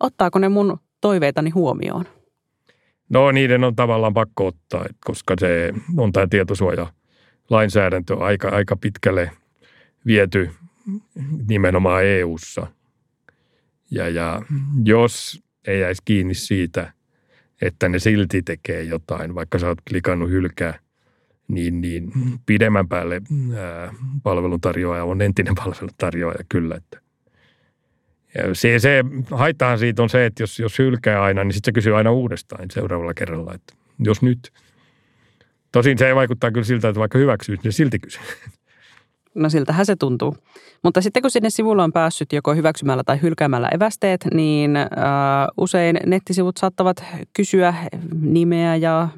ottaako 0.00 0.38
ne 0.38 0.48
mun 0.48 0.78
toiveitani 1.00 1.50
huomioon? 1.50 2.04
No 3.08 3.32
niiden 3.32 3.64
on 3.64 3.76
tavallaan 3.76 4.14
pakko 4.14 4.46
ottaa, 4.46 4.86
koska 5.04 5.34
se 5.38 5.72
on 5.96 6.12
tämä 6.12 6.26
tietosuoja 6.30 6.86
lainsäädäntö 7.50 8.16
aika, 8.18 8.48
aika 8.48 8.76
pitkälle 8.76 9.30
viety 10.06 10.50
nimenomaan 11.48 12.04
EU:ssa. 12.04 12.66
Ja, 13.90 14.08
ja 14.08 14.42
jos 14.84 15.42
ei 15.66 15.80
jäisi 15.80 16.02
kiinni 16.04 16.34
siitä, 16.34 16.92
että 17.62 17.88
ne 17.88 17.98
silti 17.98 18.42
tekee 18.42 18.82
jotain, 18.82 19.34
vaikka 19.34 19.58
sä 19.58 19.68
oot 19.68 19.78
klikannut 19.88 20.30
hylkää, 20.30 20.78
niin, 21.48 21.80
niin 21.80 22.12
pidemmän 22.46 22.88
päälle 22.88 23.22
ää, 23.56 23.94
palveluntarjoaja 24.22 25.04
on 25.04 25.22
entinen 25.22 25.54
palveluntarjoaja 25.64 26.44
kyllä. 26.48 26.76
Että. 26.76 27.00
Ja 28.34 28.54
se, 28.54 28.78
se 28.78 29.04
haittahan 29.30 29.78
siitä 29.78 30.02
on 30.02 30.08
se, 30.08 30.26
että 30.26 30.42
jos, 30.42 30.58
jos 30.58 30.78
hylkää 30.78 31.22
aina, 31.22 31.44
niin 31.44 31.52
sitten 31.52 31.72
se 31.72 31.74
kysyy 31.74 31.96
aina 31.96 32.10
uudestaan 32.10 32.70
seuraavalla 32.70 33.14
kerralla, 33.14 33.54
että 33.54 33.74
jos 33.98 34.22
nyt. 34.22 34.52
Tosin 35.72 35.98
se 35.98 36.08
ei 36.08 36.14
vaikuttaa 36.14 36.50
kyllä 36.50 36.64
siltä, 36.64 36.88
että 36.88 37.00
vaikka 37.00 37.18
hyväksyy, 37.18 37.56
niin 37.62 37.72
silti 37.72 37.98
kysyy. 37.98 38.22
No 39.38 39.50
siltähän 39.50 39.86
se 39.86 39.96
tuntuu. 39.96 40.36
Mutta 40.84 41.02
sitten 41.02 41.22
kun 41.22 41.30
sinne 41.30 41.50
sivulle 41.50 41.82
on 41.82 41.92
päässyt 41.92 42.32
joko 42.32 42.54
hyväksymällä 42.54 43.04
tai 43.04 43.22
hylkäämällä 43.22 43.68
evästeet, 43.68 44.26
niin 44.34 44.76
äh, 44.76 44.86
usein 45.56 46.00
nettisivut 46.06 46.56
saattavat 46.56 47.04
kysyä 47.32 47.74
nimeä 48.20 48.76
ja 48.76 49.08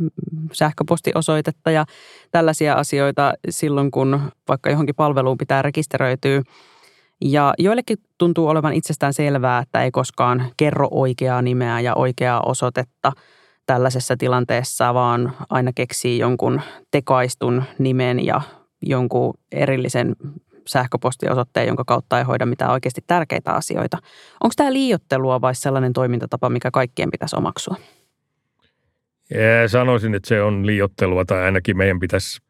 sähköpostiosoitetta 0.53 1.71
ja 1.71 1.85
tällaisia 2.31 2.75
asioita 2.75 3.33
silloin, 3.49 3.91
kun 3.91 4.21
vaikka 4.49 4.71
johonkin 4.71 4.95
palveluun 4.95 5.39
pitää 5.39 5.63
rekisteröityä. 5.63 6.43
Ja 7.25 7.55
joillekin 7.59 7.99
tuntuu 8.19 8.49
olevan 8.49 8.73
itsestään 8.73 9.15
selvää, 9.15 9.59
että 9.59 9.85
ei 9.85 9.91
koskaan 9.91 10.47
kerro 10.57 10.89
oikeaa 10.91 11.43
nimeä 11.43 11.81
ja 11.81 11.95
oikeaa 11.95 12.41
osoitetta 12.41 13.13
tällaisessa 13.67 14.17
tilanteessa, 14.17 14.95
vaan 14.95 15.33
aina 15.51 15.73
keksii 15.75 16.19
jonkun 16.19 16.61
tekaistun 16.91 17.65
nimen 17.79 18.27
ja 18.27 18.41
jonkun 18.83 19.35
erillisen 19.53 20.17
sähköpostiosoitteen, 20.67 21.67
jonka 21.67 21.85
kautta 21.85 22.19
ei 22.19 22.25
hoida 22.25 22.47
mitään 22.47 22.71
oikeasti 22.71 23.01
tärkeitä 23.07 23.53
asioita. 23.53 23.99
Onko 24.41 24.53
tämä 24.57 24.73
liiottelua 24.73 25.41
vai 25.41 25.55
sellainen 25.55 25.93
toimintatapa, 25.93 26.49
mikä 26.49 26.71
kaikkien 26.71 27.11
pitäisi 27.11 27.37
omaksua? 27.37 27.77
Ja 29.31 29.69
sanoisin, 29.69 30.15
että 30.15 30.29
se 30.29 30.43
on 30.43 30.67
liiottelua 30.67 31.25
tai 31.25 31.43
ainakin 31.43 31.77
meidän 31.77 32.01
pitäisi 32.01 32.41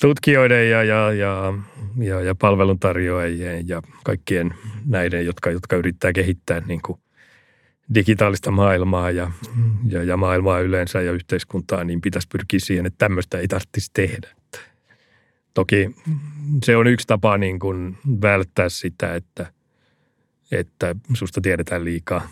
tutkijoiden 0.00 0.70
ja, 0.70 0.84
ja, 0.84 1.12
ja, 1.12 1.54
ja, 1.98 2.20
ja 2.20 2.34
palveluntarjoajien 2.34 3.68
ja 3.68 3.82
kaikkien 4.04 4.54
näiden, 4.86 5.26
jotka, 5.26 5.50
jotka 5.50 5.76
yrittää 5.76 6.12
kehittää 6.12 6.60
niin 6.60 6.80
kuin 6.86 7.00
digitaalista 7.94 8.50
maailmaa 8.50 9.10
ja, 9.10 9.30
ja, 9.88 10.02
ja 10.02 10.16
maailmaa 10.16 10.60
yleensä 10.60 11.00
ja 11.00 11.12
yhteiskuntaa, 11.12 11.84
niin 11.84 12.00
pitäisi 12.00 12.28
pyrkiä 12.32 12.60
siihen, 12.60 12.86
että 12.86 12.98
tämmöistä 12.98 13.38
ei 13.38 13.48
tarvitsisi 13.48 13.90
tehdä. 13.92 14.28
Toki 15.60 15.90
se 16.64 16.76
on 16.76 16.86
yksi 16.86 17.06
tapa 17.06 17.38
niin 17.38 17.58
kuin 17.58 17.98
välttää 18.22 18.68
sitä, 18.68 19.14
että, 19.14 19.52
että 20.52 20.94
susta 21.14 21.40
tiedetään 21.40 21.84
liikaa. 21.84 22.28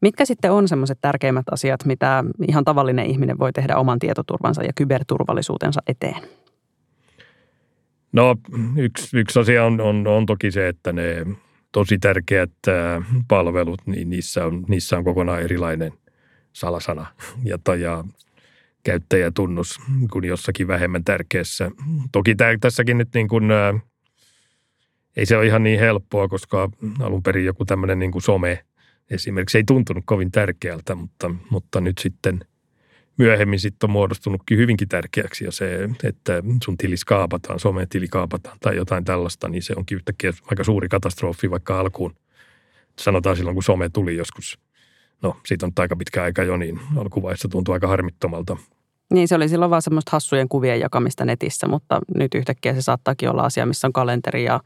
Mitkä 0.00 0.24
sitten 0.24 0.52
on 0.52 0.68
semmoiset 0.68 0.98
tärkeimmät 1.00 1.48
asiat, 1.50 1.84
mitä 1.84 2.24
ihan 2.48 2.64
tavallinen 2.64 3.06
ihminen 3.06 3.38
voi 3.38 3.52
tehdä 3.52 3.76
oman 3.76 3.98
tietoturvansa 3.98 4.62
ja 4.62 4.72
kyberturvallisuutensa 4.74 5.80
eteen? 5.86 6.22
No 8.12 8.36
yksi, 8.76 9.18
yksi 9.18 9.40
asia 9.40 9.64
on, 9.64 9.80
on, 9.80 10.06
on 10.06 10.26
toki 10.26 10.50
se, 10.50 10.68
että 10.68 10.92
ne 10.92 11.26
tosi 11.72 11.98
tärkeät 11.98 12.52
palvelut, 13.28 13.80
niin 13.86 14.10
niissä 14.10 14.46
on, 14.46 14.64
niissä 14.68 14.98
on 14.98 15.04
kokonaan 15.04 15.42
erilainen 15.42 15.92
salasana. 16.52 17.06
Ja, 17.44 17.58
ja 17.76 18.04
käyttäjätunnus 18.82 19.80
kuin 20.10 20.24
jossakin 20.24 20.68
vähemmän 20.68 21.04
tärkeässä. 21.04 21.70
Toki 22.12 22.34
tämä, 22.34 22.50
tässäkin 22.60 22.98
nyt 22.98 23.08
niin 23.14 23.28
kuin, 23.28 23.50
ää, 23.50 23.74
ei 25.16 25.26
se 25.26 25.36
ole 25.36 25.46
ihan 25.46 25.62
niin 25.62 25.78
helppoa, 25.78 26.28
koska 26.28 26.70
alun 27.00 27.22
perin 27.22 27.44
joku 27.44 27.64
tämmöinen 27.64 27.98
niin 27.98 28.12
kuin 28.12 28.22
some 28.22 28.64
esimerkiksi 29.10 29.58
ei 29.58 29.64
tuntunut 29.64 30.04
kovin 30.06 30.32
tärkeältä, 30.32 30.94
mutta, 30.94 31.30
mutta 31.50 31.80
nyt 31.80 31.98
sitten 31.98 32.40
myöhemmin 33.18 33.60
sitten 33.60 33.86
on 33.88 33.92
muodostunutkin 33.92 34.58
hyvinkin 34.58 34.88
tärkeäksi 34.88 35.44
ja 35.44 35.52
se, 35.52 35.88
että 36.04 36.42
sun 36.64 36.76
tili 36.76 36.94
kaapataan, 37.06 37.58
tili 37.90 38.08
kaapataan 38.08 38.56
tai 38.60 38.76
jotain 38.76 39.04
tällaista, 39.04 39.48
niin 39.48 39.62
se 39.62 39.74
onkin 39.76 39.96
yhtäkkiä 39.96 40.32
aika 40.50 40.64
suuri 40.64 40.88
katastrofi 40.88 41.50
vaikka 41.50 41.80
alkuun. 41.80 42.14
Sanotaan 42.98 43.36
silloin, 43.36 43.54
kun 43.54 43.62
some 43.62 43.88
tuli 43.88 44.16
joskus 44.16 44.58
no 45.22 45.36
siitä 45.46 45.66
on 45.66 45.72
aika 45.78 45.96
pitkä 45.96 46.22
aika 46.22 46.42
jo, 46.42 46.56
niin 46.56 46.80
alkuvaiheessa 46.96 47.48
tuntuu 47.48 47.74
aika 47.74 47.88
harmittomalta. 47.88 48.56
Niin 49.12 49.28
se 49.28 49.34
oli 49.34 49.48
silloin 49.48 49.70
vaan 49.70 49.82
semmoista 49.82 50.10
hassujen 50.12 50.48
kuvien 50.48 50.80
jakamista 50.80 51.24
netissä, 51.24 51.68
mutta 51.68 52.00
nyt 52.14 52.34
yhtäkkiä 52.34 52.74
se 52.74 52.82
saattaakin 52.82 53.30
olla 53.30 53.42
asia, 53.42 53.66
missä 53.66 53.86
on 53.86 53.92
kalenteri 53.92 54.44
ja 54.44 54.60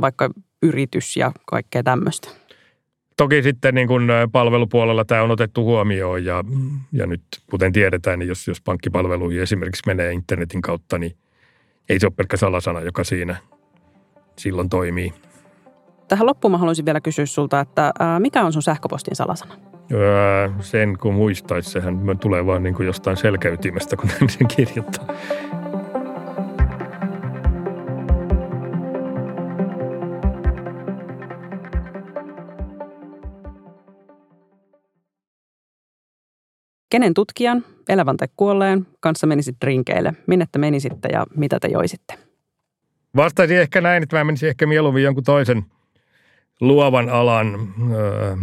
vaikka 0.00 0.30
yritys 0.62 1.16
ja 1.16 1.32
kaikkea 1.46 1.82
tämmöistä. 1.82 2.28
Toki 3.16 3.42
sitten 3.42 3.74
niin 3.74 3.88
kuin 3.88 4.08
palvelupuolella 4.32 5.04
tämä 5.04 5.22
on 5.22 5.30
otettu 5.30 5.64
huomioon 5.64 6.24
ja, 6.24 6.44
ja 6.92 7.06
nyt 7.06 7.22
kuten 7.50 7.72
tiedetään, 7.72 8.18
niin 8.18 8.28
jos, 8.28 8.48
jos 8.48 8.60
pankkipalveluihin 8.60 9.42
esimerkiksi 9.42 9.82
menee 9.86 10.12
internetin 10.12 10.62
kautta, 10.62 10.98
niin 10.98 11.16
ei 11.88 12.00
se 12.00 12.06
ole 12.06 12.12
pelkkä 12.16 12.36
salasana, 12.36 12.80
joka 12.80 13.04
siinä 13.04 13.36
silloin 14.36 14.68
toimii. 14.68 15.12
Tähän 16.08 16.26
loppuun 16.26 16.52
mä 16.52 16.58
haluaisin 16.58 16.84
vielä 16.84 17.00
kysyä 17.00 17.26
sulta, 17.26 17.60
että 17.60 17.92
ää, 17.98 18.20
mikä 18.20 18.44
on 18.44 18.52
sun 18.52 18.62
sähköpostin 18.62 19.16
salasana? 19.16 19.54
Öö, 19.92 20.48
sen 20.60 20.98
kun 20.98 21.14
muistaisi, 21.14 21.70
sehän 21.70 22.18
tulee 22.20 22.46
vaan 22.46 22.62
niin 22.62 22.74
kuin 22.74 22.86
jostain 22.86 23.16
selkäytimestä, 23.16 23.96
kun 23.96 24.10
sen 24.38 24.46
kirjoittaa. 24.46 25.06
Kenen 36.90 37.14
tutkijan, 37.14 37.64
elävän 37.88 38.16
tai 38.16 38.28
kuolleen, 38.36 38.86
kanssa 39.00 39.26
menisit 39.26 39.56
drinkeille? 39.60 40.12
Minne 40.26 40.46
te 40.52 40.58
menisitte 40.58 41.08
ja 41.12 41.26
mitä 41.36 41.58
te 41.60 41.68
joisitte? 41.68 42.14
Vastaisin 43.16 43.58
ehkä 43.58 43.80
näin, 43.80 44.02
että 44.02 44.16
mä 44.18 44.24
menisin 44.24 44.48
ehkä 44.48 44.66
mieluummin 44.66 45.02
jonkun 45.02 45.24
toisen– 45.24 45.64
luovan 46.60 47.08
alan 47.08 47.74
öö, 47.92 48.36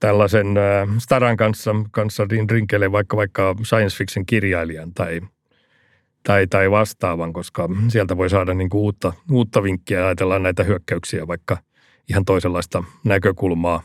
tällaisen 0.00 0.56
öö, 0.56 0.86
staran 0.98 1.36
kanssa, 1.36 1.74
kanssa 1.90 2.26
rinkeille 2.50 2.92
vaikka, 2.92 3.16
vaikka 3.16 3.54
science 3.62 3.96
fiction 3.96 4.26
kirjailijan 4.26 4.94
tai, 4.94 5.20
tai, 6.22 6.46
tai 6.46 6.70
vastaavan, 6.70 7.32
koska 7.32 7.68
sieltä 7.88 8.16
voi 8.16 8.30
saada 8.30 8.54
niin 8.54 8.70
kuin 8.70 8.80
uutta, 8.80 9.12
uutta 9.30 9.62
vinkkiä. 9.62 10.06
Ajatellaan 10.06 10.42
näitä 10.42 10.64
hyökkäyksiä 10.64 11.26
vaikka 11.26 11.58
ihan 12.08 12.24
toisenlaista 12.24 12.84
näkökulmaa, 13.04 13.82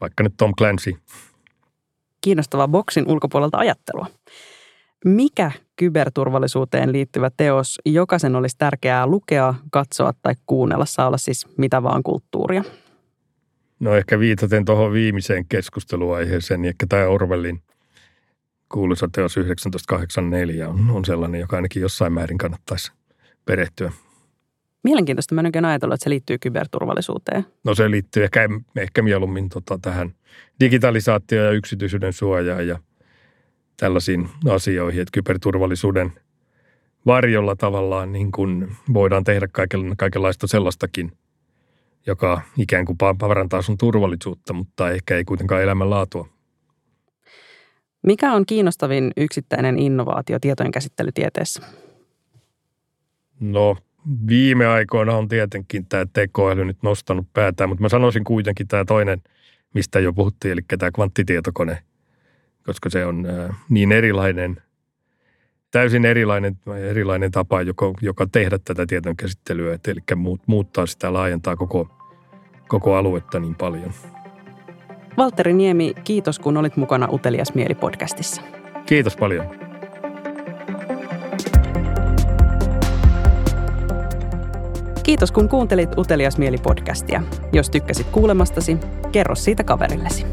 vaikka 0.00 0.22
nyt 0.22 0.34
Tom 0.36 0.52
Clancy. 0.58 0.96
Kiinnostavaa 2.20 2.68
boksin 2.68 3.10
ulkopuolelta 3.10 3.58
ajattelua. 3.58 4.06
Mikä 5.04 5.50
kyberturvallisuuteen 5.76 6.92
liittyvä 6.92 7.30
teos 7.36 7.78
jokaisen 7.84 8.36
olisi 8.36 8.56
tärkeää 8.58 9.06
lukea, 9.06 9.54
katsoa 9.70 10.12
tai 10.22 10.34
kuunnella, 10.46 10.84
saa 10.86 11.06
olla 11.06 11.18
siis 11.18 11.46
mitä 11.56 11.82
vaan 11.82 12.02
kulttuuria? 12.02 12.64
No 13.80 13.94
ehkä 13.94 14.18
viitaten 14.18 14.64
tuohon 14.64 14.92
viimeiseen 14.92 15.44
keskusteluaiheeseen, 15.48 16.62
niin 16.62 16.68
ehkä 16.68 16.86
tämä 16.88 17.06
Orwellin 17.06 17.62
kuuluisa 18.68 19.08
teos 19.12 19.34
1984 19.34 20.68
on, 20.68 20.90
on 20.90 21.04
sellainen, 21.04 21.40
joka 21.40 21.56
ainakin 21.56 21.82
jossain 21.82 22.12
määrin 22.12 22.38
kannattaisi 22.38 22.92
perehtyä. 23.44 23.92
Mielenkiintoista. 24.84 25.34
Mä 25.34 25.42
en 25.54 25.64
ajatellut, 25.64 25.94
että 25.94 26.04
se 26.04 26.10
liittyy 26.10 26.38
kyberturvallisuuteen. 26.38 27.46
No 27.64 27.74
se 27.74 27.90
liittyy 27.90 28.24
ehkä, 28.24 28.48
ehkä 28.76 29.02
mieluummin 29.02 29.48
tota 29.48 29.78
tähän 29.82 30.14
digitalisaatioon 30.60 31.46
ja 31.46 31.52
yksityisyyden 31.52 32.12
suojaan 32.12 32.68
ja 32.68 32.78
tällaisiin 33.80 34.28
asioihin, 34.50 35.02
että 35.02 35.12
kyberturvallisuuden 35.12 36.12
varjolla 37.06 37.56
tavallaan 37.56 38.12
niin 38.12 38.32
kuin 38.32 38.76
voidaan 38.94 39.24
tehdä 39.24 39.48
kaiken, 39.48 39.94
kaikenlaista 39.96 40.46
sellaistakin, 40.46 41.12
joka 42.06 42.42
ikään 42.56 42.84
kuin 42.84 42.98
parantaa 43.18 43.62
sun 43.62 43.78
turvallisuutta, 43.78 44.52
mutta 44.52 44.90
ehkä 44.90 45.16
ei 45.16 45.24
kuitenkaan 45.24 45.62
elämänlaatua. 45.62 46.28
Mikä 48.02 48.32
on 48.32 48.46
kiinnostavin 48.46 49.10
yksittäinen 49.16 49.78
innovaatio 49.78 50.38
tietojen 50.38 50.72
käsittelytieteessä? 50.72 51.62
No 53.40 53.76
viime 54.28 54.66
aikoina 54.66 55.16
on 55.16 55.28
tietenkin 55.28 55.86
tämä 55.86 56.06
tekoäly 56.12 56.64
nyt 56.64 56.82
nostanut 56.82 57.26
päätään, 57.32 57.68
mutta 57.68 57.82
mä 57.82 57.88
sanoisin 57.88 58.24
kuitenkin 58.24 58.68
tämä 58.68 58.84
toinen, 58.84 59.22
mistä 59.74 60.00
jo 60.00 60.12
puhuttiin, 60.12 60.52
eli 60.52 60.60
tämä 60.78 60.90
kvanttitietokone, 60.90 61.82
koska 62.66 62.90
se 62.90 63.06
on 63.06 63.26
niin 63.68 63.92
erilainen, 63.92 64.62
täysin 65.70 66.04
erilainen, 66.04 66.56
erilainen 66.90 67.30
tapa, 67.30 67.62
joka, 67.62 67.92
joka 68.00 68.26
tehdä 68.26 68.58
tätä 68.58 68.86
tietojen 68.86 69.16
käsittelyä, 69.16 69.78
eli 69.86 70.00
muuttaa 70.46 70.86
sitä, 70.86 71.12
laajentaa 71.12 71.56
koko, 71.56 71.88
koko 72.68 72.94
aluetta 72.94 73.40
niin 73.40 73.54
paljon. 73.54 73.92
Valtteri 75.16 75.52
Niemi, 75.52 75.94
kiitos 76.04 76.38
kun 76.38 76.56
olit 76.56 76.76
mukana 76.76 77.08
Utelias 77.12 77.52
Mieli-podcastissa. 77.54 78.42
Kiitos 78.86 79.16
paljon. 79.16 79.46
Kiitos 85.02 85.32
kun 85.32 85.48
kuuntelit 85.48 85.98
Utelias 85.98 86.38
Mieli-podcastia. 86.38 87.22
Jos 87.52 87.70
tykkäsit 87.70 88.06
kuulemastasi, 88.06 88.76
kerro 89.12 89.34
siitä 89.34 89.64
kaverillesi. 89.64 90.26